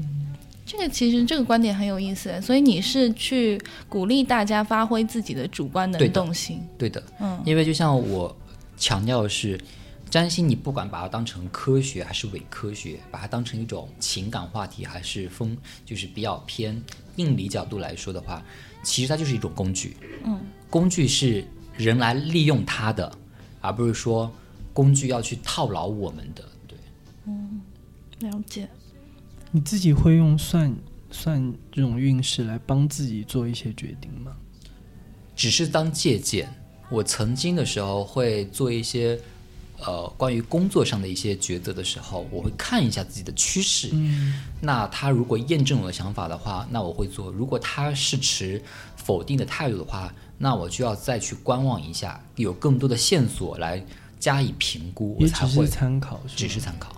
[0.64, 6.60] 这个其实这个观点很有意思，所以你是去鼓励大家发挥自己的主观能对的动性。
[6.78, 8.36] 对的，嗯，因为就像我
[8.76, 9.60] 强调的是，
[10.08, 16.80] 占星你不管把它当成科学还是伪科学，把它当成一种情感话题，还是风就是比较偏
[17.14, 18.42] 命理角度来说的话，
[18.82, 19.96] 其实它就是一种工具。
[20.24, 20.40] 嗯，
[20.70, 21.44] 工具是
[21.76, 23.10] 人来利用它的，
[23.60, 24.30] 而不是说
[24.72, 26.44] 工具要去套牢我们的。
[26.66, 26.78] 对，
[27.26, 27.60] 嗯
[28.20, 28.68] 了解。
[29.50, 30.74] 你自己会用算
[31.10, 34.36] 算这种运势来帮自己做一些决定吗？
[35.34, 36.48] 只是当借鉴。
[36.88, 39.18] 我曾经的时候会做一些。
[39.78, 43.90] 呃，关于工作上的一些抉择的时候，我会看一下自己的趋势。
[43.92, 48.62] 嗯，那他如果验证我的想法的话，那我会做；如果他是持
[48.96, 53.82] 否定的态度的话，那我就要再去观望一下，有更多的线索来
[54.18, 56.92] 加以评估，我也只是才会参考，只是参考。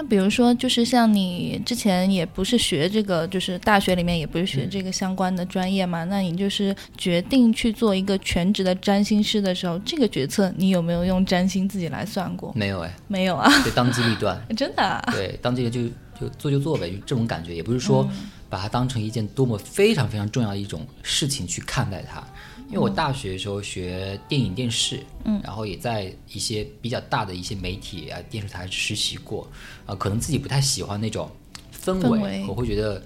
[0.00, 12.52] 那比如说，就是像你之前也不是学这个，就是大学里面也不是学这个相关的专业嘛，那你就是决定去做一个全职的占星师的时候，这个决策你有没有用占星自己来算过？
[12.54, 14.40] 没有哎，没有啊，就当机立断。
[14.56, 15.02] 真的、啊。
[15.10, 15.82] 对，当这个就
[16.20, 18.08] 就做就做呗，就这种感觉，也不是说
[18.48, 22.22] 把它当成一件多么非常非常重要的一种事情去看待它。
[22.68, 29.50] 因为我大学的时候学电影电视，嗯，然后也在一些比较大的一些媒体啊电视台实习过，
[29.86, 31.30] 啊、可能自己不太喜欢那种
[31.72, 33.02] 氛围，氛围我会觉得。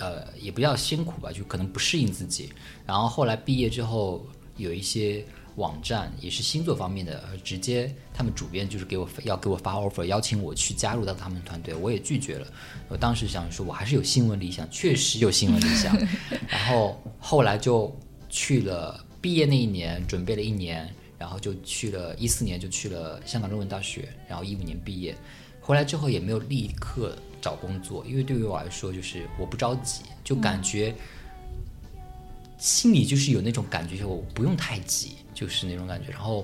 [0.00, 2.52] 呃，也不叫辛苦吧，就可能不适应自己。
[2.86, 4.24] 然后后来毕业之后，
[4.56, 5.24] 有一些
[5.56, 12.46] 网站，也是星座方面的，呃直接他们主编就是给我要给我发 offer，邀请我去加入到他们团队，我也拒绝了。
[12.86, 15.92] 我当时想说，我还是有新闻理想，确实有新闻理想。
[16.46, 17.92] 然后后来就
[18.28, 25.16] 去了，毕业那一年准备了一年，然后就去了一四年就去了香港中文大学，然后一五年毕业。
[25.60, 30.94] 回来之后也没有立刻找工作，因为对于我来说，就是我不着急，就感觉
[32.56, 36.10] 心里就是有那种感觉，我不用太急，就是那种感觉。
[36.10, 36.42] 然后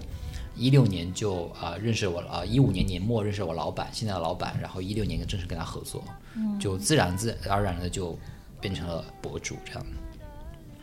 [0.54, 6.04] 一六年就啊、认识我了，啊一五年年末认识我老板，现在的老板，然后一六年就正式跟他合作，
[6.60, 8.18] 就自然自而然的就
[8.60, 9.86] 变成了博主这样。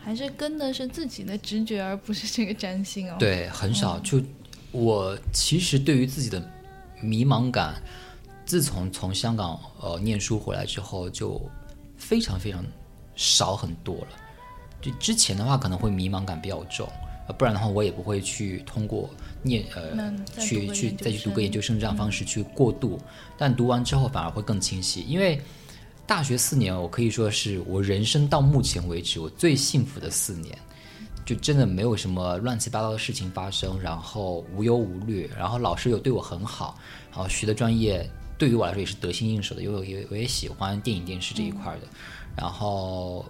[0.04, 3.98] 还是跟的是自己的直觉，而不是这个占星哦。，对，很少。
[4.00, 4.20] 就
[4.72, 6.42] 我其实对于自己的
[7.00, 7.80] 迷茫感，
[8.44, 11.40] 自从从香港呃念书回来之后，就
[11.96, 12.64] 非常非常
[13.14, 14.08] 少很多了。
[14.80, 16.88] 就之前的话，可能会迷茫感比较重，
[17.28, 19.08] 呃，不然的话，我也不会去通过
[19.42, 22.98] 念呃去去再去读个研究生这样方式去过渡。
[23.38, 25.40] 但读完之后反而会更清晰，因为
[26.12, 30.58] 大学四年，我可以说是我人生到目前为止我最幸福的四年。
[31.24, 36.78] 就真的没有什么乱七八糟的事情发生，然后无忧无虑，然后老师又对我很好，
[37.10, 38.06] 然后学的专业
[38.36, 41.88] 对于我来说也是得心应手的，因为我也我也喜欢电影电视这一块的，
[42.36, 43.24] 然后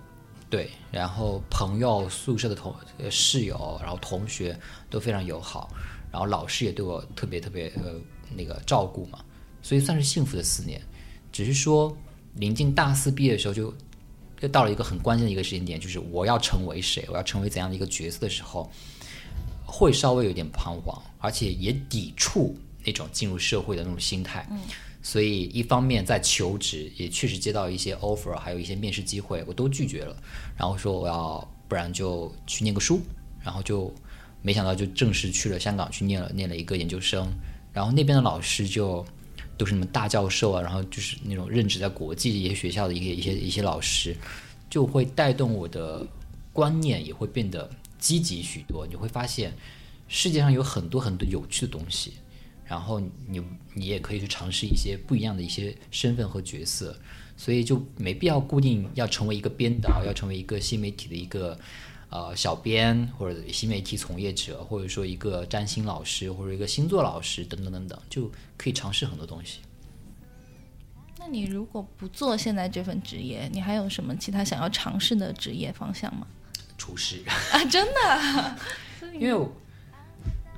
[0.50, 4.58] 对，然后朋友、宿舍的同呃室友，然后同学
[4.90, 5.70] 都非常友好，
[6.10, 7.94] 然后老师也对我特别特别呃
[8.34, 9.20] 那个照顾嘛，
[9.62, 10.82] 所以算是幸福的四年。
[11.30, 11.96] 只是说
[12.36, 13.74] 临近大四毕业的时候就，
[14.40, 18.70] 就到了一个很关键的一个时间点，就是我要成为谁，我要成为怎样的一个角色的时候，
[19.64, 24.48] 会稍微有点彷徨，而且也抵触那种进入社会的那种心态。
[25.04, 30.16] 所以一方面在求职，也确实接到一些 offer，还有一些面试机会，我都拒绝了。
[30.56, 33.00] 然后说我要不然就去念个书，
[33.42, 33.92] 然后就
[34.42, 37.28] 没想到就正式去了香港去念了念了一个研究生，
[37.72, 39.04] 然后那边的老师就
[39.62, 44.12] 都是什么大教授啊，然后就是那种任职在国际一些学校的一些一些一些老师，
[44.68, 46.04] 就会带动我的
[46.52, 48.84] 观念也会变得积极许多。
[48.84, 49.54] 你会发现
[50.08, 52.14] 世界上有很多很多有趣的东西，
[52.66, 52.98] 然后
[53.28, 53.40] 你
[53.72, 56.98] 你也可以去尝试一些不一样的一些身份和角色，
[57.36, 61.56] 所以就没必要固定要成为一个编导，要成为一个新媒体的一个
[62.12, 69.60] 呃小编或者新媒体从业者，或者说一个占星老师或者一个星座老师等等等等，就可以尝试很多东西。
[71.18, 76.26] 那你如果不做现在这份职业，你还有什么其他想要尝试的职业方向吗？
[76.76, 78.56] 厨师，啊，真的？
[79.14, 79.52] 因为我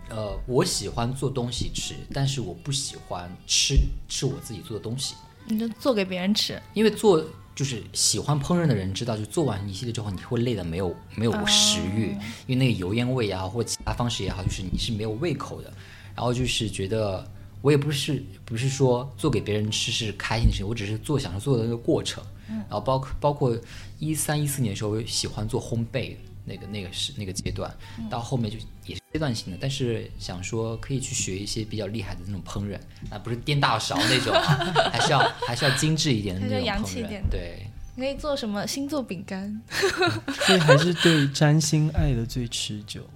[0.09, 3.78] 呃我喜欢做东西吃，但是我不喜欢吃
[4.09, 5.14] 吃我自己做的东西。
[5.46, 7.22] 你就做给别人吃，因为做
[7.55, 15.72] 就是喜欢烹饪的人知道，就做完一系列之后，你会累的没有没有食欲，因为那个油烟味也好，或者其他方式也好，就是你是没有胃口的。
[16.14, 17.24] 然后就是觉得
[17.61, 22.22] 我也不是不是说做给别人吃是开心的事情，我只是做享受做的那个过程。
[22.46, 23.57] 然后包括包括
[23.98, 26.14] 一三一四年的时候，我喜欢做烘焙。
[26.45, 27.74] 那个那个是那个阶段，
[28.11, 32.78] 到后面就也是阶段性的，但是想说可以去学一些比较厉害的那种烹饪，
[33.11, 37.22] 啊，不是颠大勺那种啊， 还是要还是要精致一点的那种烹饪洋气一点。
[37.30, 37.66] 对，
[37.97, 39.61] 你可以做什么星座饼干？
[40.47, 43.09] 所以还是对占星爱的最持久。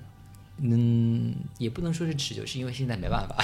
[0.61, 3.37] 嗯，也不能说是持久，是因为现在没办法。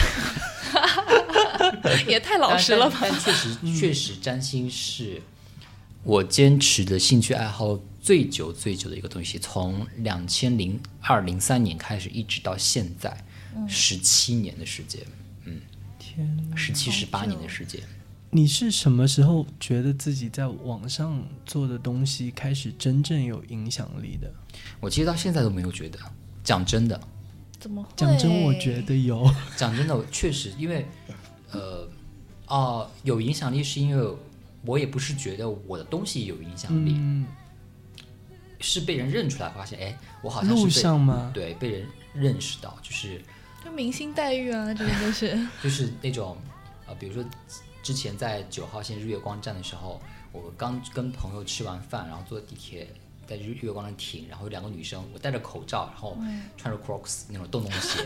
[2.09, 2.99] 也太老实了吧？
[3.03, 5.22] 但但确实确实，占星是
[6.03, 13.16] 我坚持的兴趣爱好最久最久的一个东西，从两千零二零三年开始，一直到现在，
[13.66, 15.00] 十七年的时间，
[15.46, 15.59] 嗯
[15.98, 17.80] 天哪，十七十八年的时间。
[18.28, 24.30] 你是什么时候觉得自己在网上做的东西开始真正有影响力的？
[24.80, 25.98] 我其实到现在都没有觉得，
[26.42, 27.00] 讲真的，
[27.59, 27.88] 怎么会？
[27.96, 29.26] 讲真，我觉得有。
[29.57, 30.86] 讲真的，我确实因为，
[31.52, 31.88] 呃，
[32.48, 34.14] 哦、有影响力是因为
[34.66, 37.24] 我也不是觉得我的东西有影响力，嗯，
[38.64, 41.30] 是被人认出来，发现哎，我好像是路被上吗？
[41.34, 43.20] 对被人认识到，就是
[43.64, 45.38] 就明星待遇啊，这个都是。
[45.62, 46.36] 就是那种
[46.86, 47.24] 呃，比如说
[47.82, 50.00] 之前在九号线日月光站的时候，
[50.32, 52.88] 我刚跟朋友吃完饭，然后坐地铁
[53.26, 56.16] 在日月光站停，然后有两个女生，我戴着口罩，然后
[56.56, 58.02] 穿着 Crocs 那种洞洞鞋，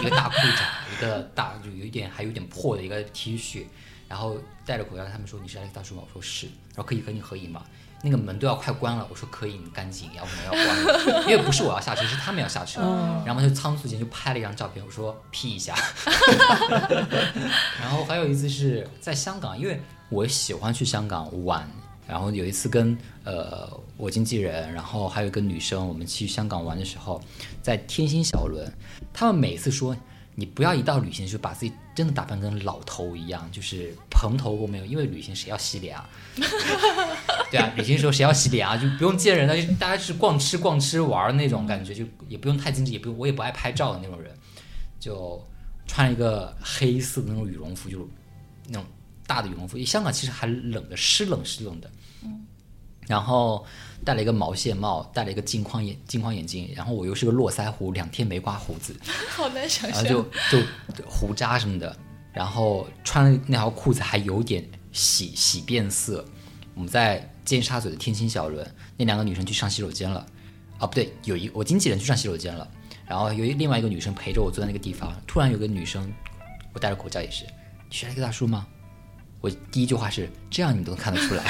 [0.00, 3.64] 一个大裤衩，一个大就有一点还有点破的一个 T 恤，
[4.08, 6.02] 然后戴着口罩，他们说你是 Alex 大叔吗？
[6.06, 7.64] 我说是，然后可以和你合影吗？
[8.02, 12.80] 那个门都要快关了，我说可以，你赶紧，要不然要关了， 因为不是我要下车，是他们要下车，
[13.26, 15.74] 然后就仓促间就拍了一张照片，我说 P 一下，
[17.80, 19.80] 然后还有一次是在香港，因为
[20.10, 21.68] 我喜欢去香港玩
[22.06, 27.20] 然后有一次跟呃我经纪人，然后还有一个女生，我们去香港玩的时候，
[27.62, 28.70] 在天星小轮，
[29.12, 29.94] 他们每次说
[30.34, 36.10] 你不要一到旅行就把自己真的打扮跟老头一样，就是蓬头垢面，因为旅行谁要洗脸啊？
[37.52, 38.76] 对啊，旅行的时候谁要洗脸啊？
[38.76, 44.34] 就不用见人了，就大家是逛吃逛吃玩那种感觉，就也不用太精致，也不用我也不爱拍照的那种人，
[44.98, 45.40] 就
[45.86, 48.04] 穿了一个黑色的那种羽绒服，就是
[48.66, 48.84] 那种
[49.24, 49.78] 大的羽绒服。
[49.84, 51.88] 香港其实还冷的，湿冷湿冷的。
[53.06, 53.64] 然后
[54.04, 58.94] 戴了一个毛线帽，戴了一个镜框眼镜框眼镜，然后我又是个络腮胡，两天没刮胡子，
[59.30, 60.22] 好难想然后就
[60.92, 61.96] 就胡渣什么的，
[62.38, 66.24] 然后穿那条裤子还有点洗洗变色。
[66.72, 68.64] 我们在尖沙咀的天星小轮，
[68.96, 70.24] 那两个女生去上洗手间了，
[70.78, 72.70] 啊不对，有一我经纪人去上洗手间了，
[73.08, 76.08] 然后有一另外一个女生陪着我坐在那个地方，突然有个女生，
[76.72, 77.44] 我戴着口罩也是，
[77.90, 78.64] 你是那个大叔吗？
[79.40, 81.42] 我第一句话是这样你都能看得出来，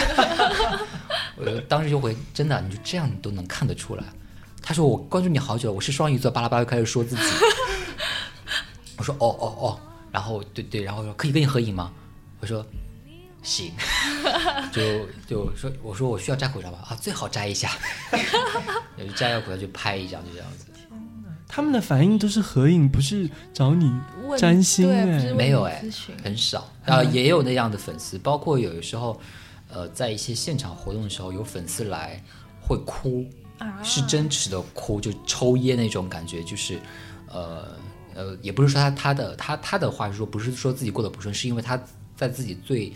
[1.36, 4.04] 我当时就回真的，你就这样你都能看得出来。
[4.62, 7.22] 他说我关注你好久了，我是双鱼座，巴拉巴拉就开始说自己。
[8.96, 9.80] 我说哦哦哦，
[10.12, 11.92] 然后对对，然后说可以跟你合影吗？
[12.40, 12.64] 我说
[13.42, 13.72] 行，
[14.72, 16.78] 就就说我说我需要摘口罩吧？
[16.90, 17.70] 啊，最好摘一下，
[18.98, 20.66] 就摘了口罩就拍一张，就这样子。
[21.50, 23.90] 他们的反应都是合影，不是找你
[24.22, 25.82] 问占星，哎没有哎
[26.22, 29.18] 很少，啊，也有那样的粉丝，包括有的时候，
[29.70, 32.22] 呃，在一些现场活动的时候，有粉丝来
[32.60, 33.24] 会哭，
[33.56, 36.78] 啊是真实的哭，就抽噎那种感觉，就是，
[37.28, 37.66] 呃
[38.18, 41.80] 呃，也不是说他他的他他的话是说，不是说自己过得不顺，是因为他
[42.16, 42.92] 在自己最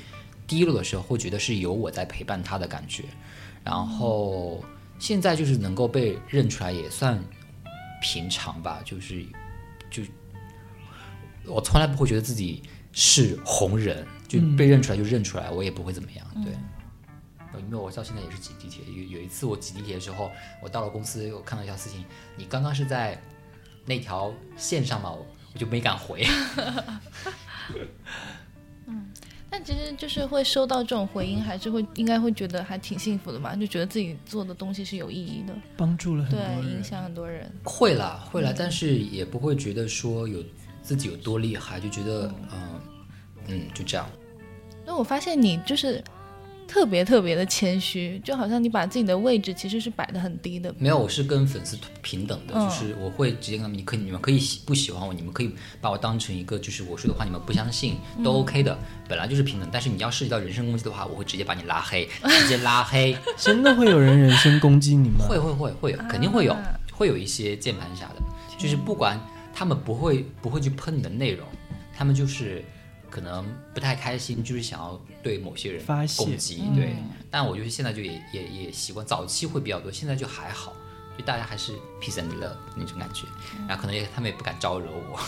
[0.49, 3.05] 低落的时候，会觉得是有我在陪伴他的感觉，
[3.63, 4.65] 然后
[4.99, 7.23] 现在就是能够被认出来，也算
[8.03, 9.25] 平常吧，就是
[9.93, 10.03] 就
[11.47, 12.61] 我从来不会觉得自己
[12.91, 16.27] 是红人，就被认出来就认出来，我也不会怎么样。
[16.43, 16.53] 对，
[17.53, 18.83] 呃因为我到现在也是挤地铁。
[18.93, 22.05] 有有一次我挤地铁的时候，我到了公司，我看到一条私信，
[22.37, 23.17] 你刚刚是在
[23.85, 25.11] 那条线上嘛？
[25.11, 26.25] 我我就没敢回。
[28.87, 29.09] 嗯
[29.55, 37.53] 但其实就是会收到这种回音，还是会应该会觉得还挺幸福的嘛，就觉得自己做的东西是有意义的，帮助了很多对，影响很多人。
[37.63, 40.43] 会啦，会啦，但是也不会觉得说有
[40.83, 42.81] 自己有多厉害，就觉得嗯
[43.49, 44.09] 嗯就这样。
[44.87, 46.03] 那我发现你就是
[46.73, 50.75] 特别特别的谦虚，就好像你把自己的位置其实是摆的很低的。
[50.79, 59.69] 没有，我是跟粉丝平等的，嗯就是我会直接跟他们，你可以你们可以喜不喜欢我，你们可以把我当成一个就是我说的话你们不相信都 OK 的，本来就是平等。
[59.71, 62.09] 但是你要涉及到人身攻击的话，我会直接把你拉黑，
[62.41, 63.15] 直接拉黑。
[63.37, 65.27] 真的会有人人身攻击你吗？
[65.29, 68.23] 会会会会有，肯定会有啊，会有一些键盘侠的，
[68.57, 69.21] 就是不管
[69.53, 71.47] 他们不会不会去喷你的内容，
[71.95, 72.65] 他们就是
[73.11, 73.45] 可能
[73.75, 75.85] 不太开心，就是想要对某些人
[76.17, 76.97] 攻击，对。
[77.31, 80.75] 但我就是现在就也也也习惯，早期会比较多，现在就还好，
[81.17, 83.27] 就大家还是 peace and love 那种感觉，
[83.67, 85.19] 然后可能也他们也不敢招惹我，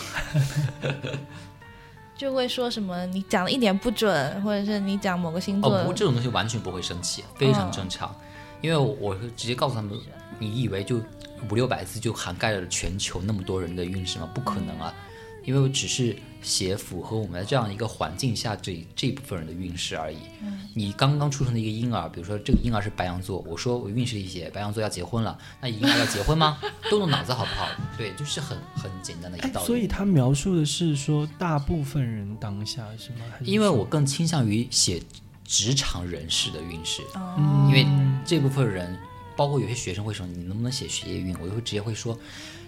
[2.15, 8.15] 就会说什么你讲的一点不准，或者是你讲某个星座哦，不过这种东西完全不会生气，非常正常，
[8.61, 9.97] 因为我会直接告诉他们，
[10.37, 11.01] 你以为就
[11.49, 14.29] 五六百字就涵盖了全球那么多人的运势吗？
[14.33, 14.93] 不可能啊，
[15.45, 20.17] 因为我只是写符合我们这样一个环境下这这一部分人的运势而已。
[20.73, 26.59] 你刚刚出生的一个婴儿，比如说这个婴儿是白羊座，我说我运势里写白羊座要结婚了，那婴儿要结婚吗？
[26.89, 27.67] 动动脑子好不好？
[27.97, 29.67] 对，就是很很简单的一个哎道，理。
[29.67, 33.25] 所以他描述的是说大部分人当下是吗？
[33.39, 35.01] 是因为我更倾向于写
[35.43, 37.01] 职场人士的运势。
[37.15, 37.87] 嗯，因为
[38.25, 38.97] 这部分人，
[39.37, 42.17] 包括有些学生会说你能不能写学业运，我就会直接会说，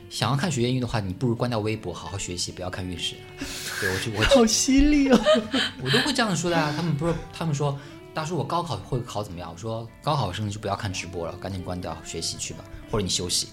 [0.09, 3.15] 想要看学业运的话，你不如关掉微博，好好学习，不要看运势。
[3.81, 5.19] 对我就我好犀利哦。
[5.83, 6.73] 我都会这样说的啊。
[6.75, 7.77] 他们不是他们说，
[8.13, 9.51] 大叔我高考会考怎么样？
[9.51, 13.49] 我说高考生就不要看直播了，赶紧关掉学习去吧，或者你休息。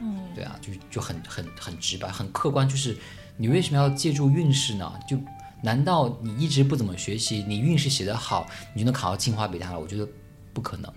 [0.00, 2.96] 嗯，对啊，就就很很很直白，很客观，就是
[3.36, 4.92] 你为什么要借助运势呢？
[5.08, 5.16] 就
[5.62, 9.80] 难道你一直不怎么学习，你运势写得好，你就能考到清华北大了？
[9.80, 10.06] 我觉得
[10.52, 10.92] 不可能。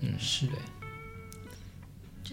[0.00, 0.56] 嗯，是对。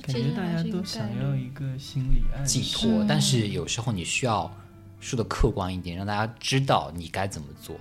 [0.01, 2.59] 感这其实觉大家都想要一个心理暗示。
[2.59, 4.51] 寄托，但是有时候你需要
[4.99, 7.75] 说的客观一点，让大家知道你该怎么做。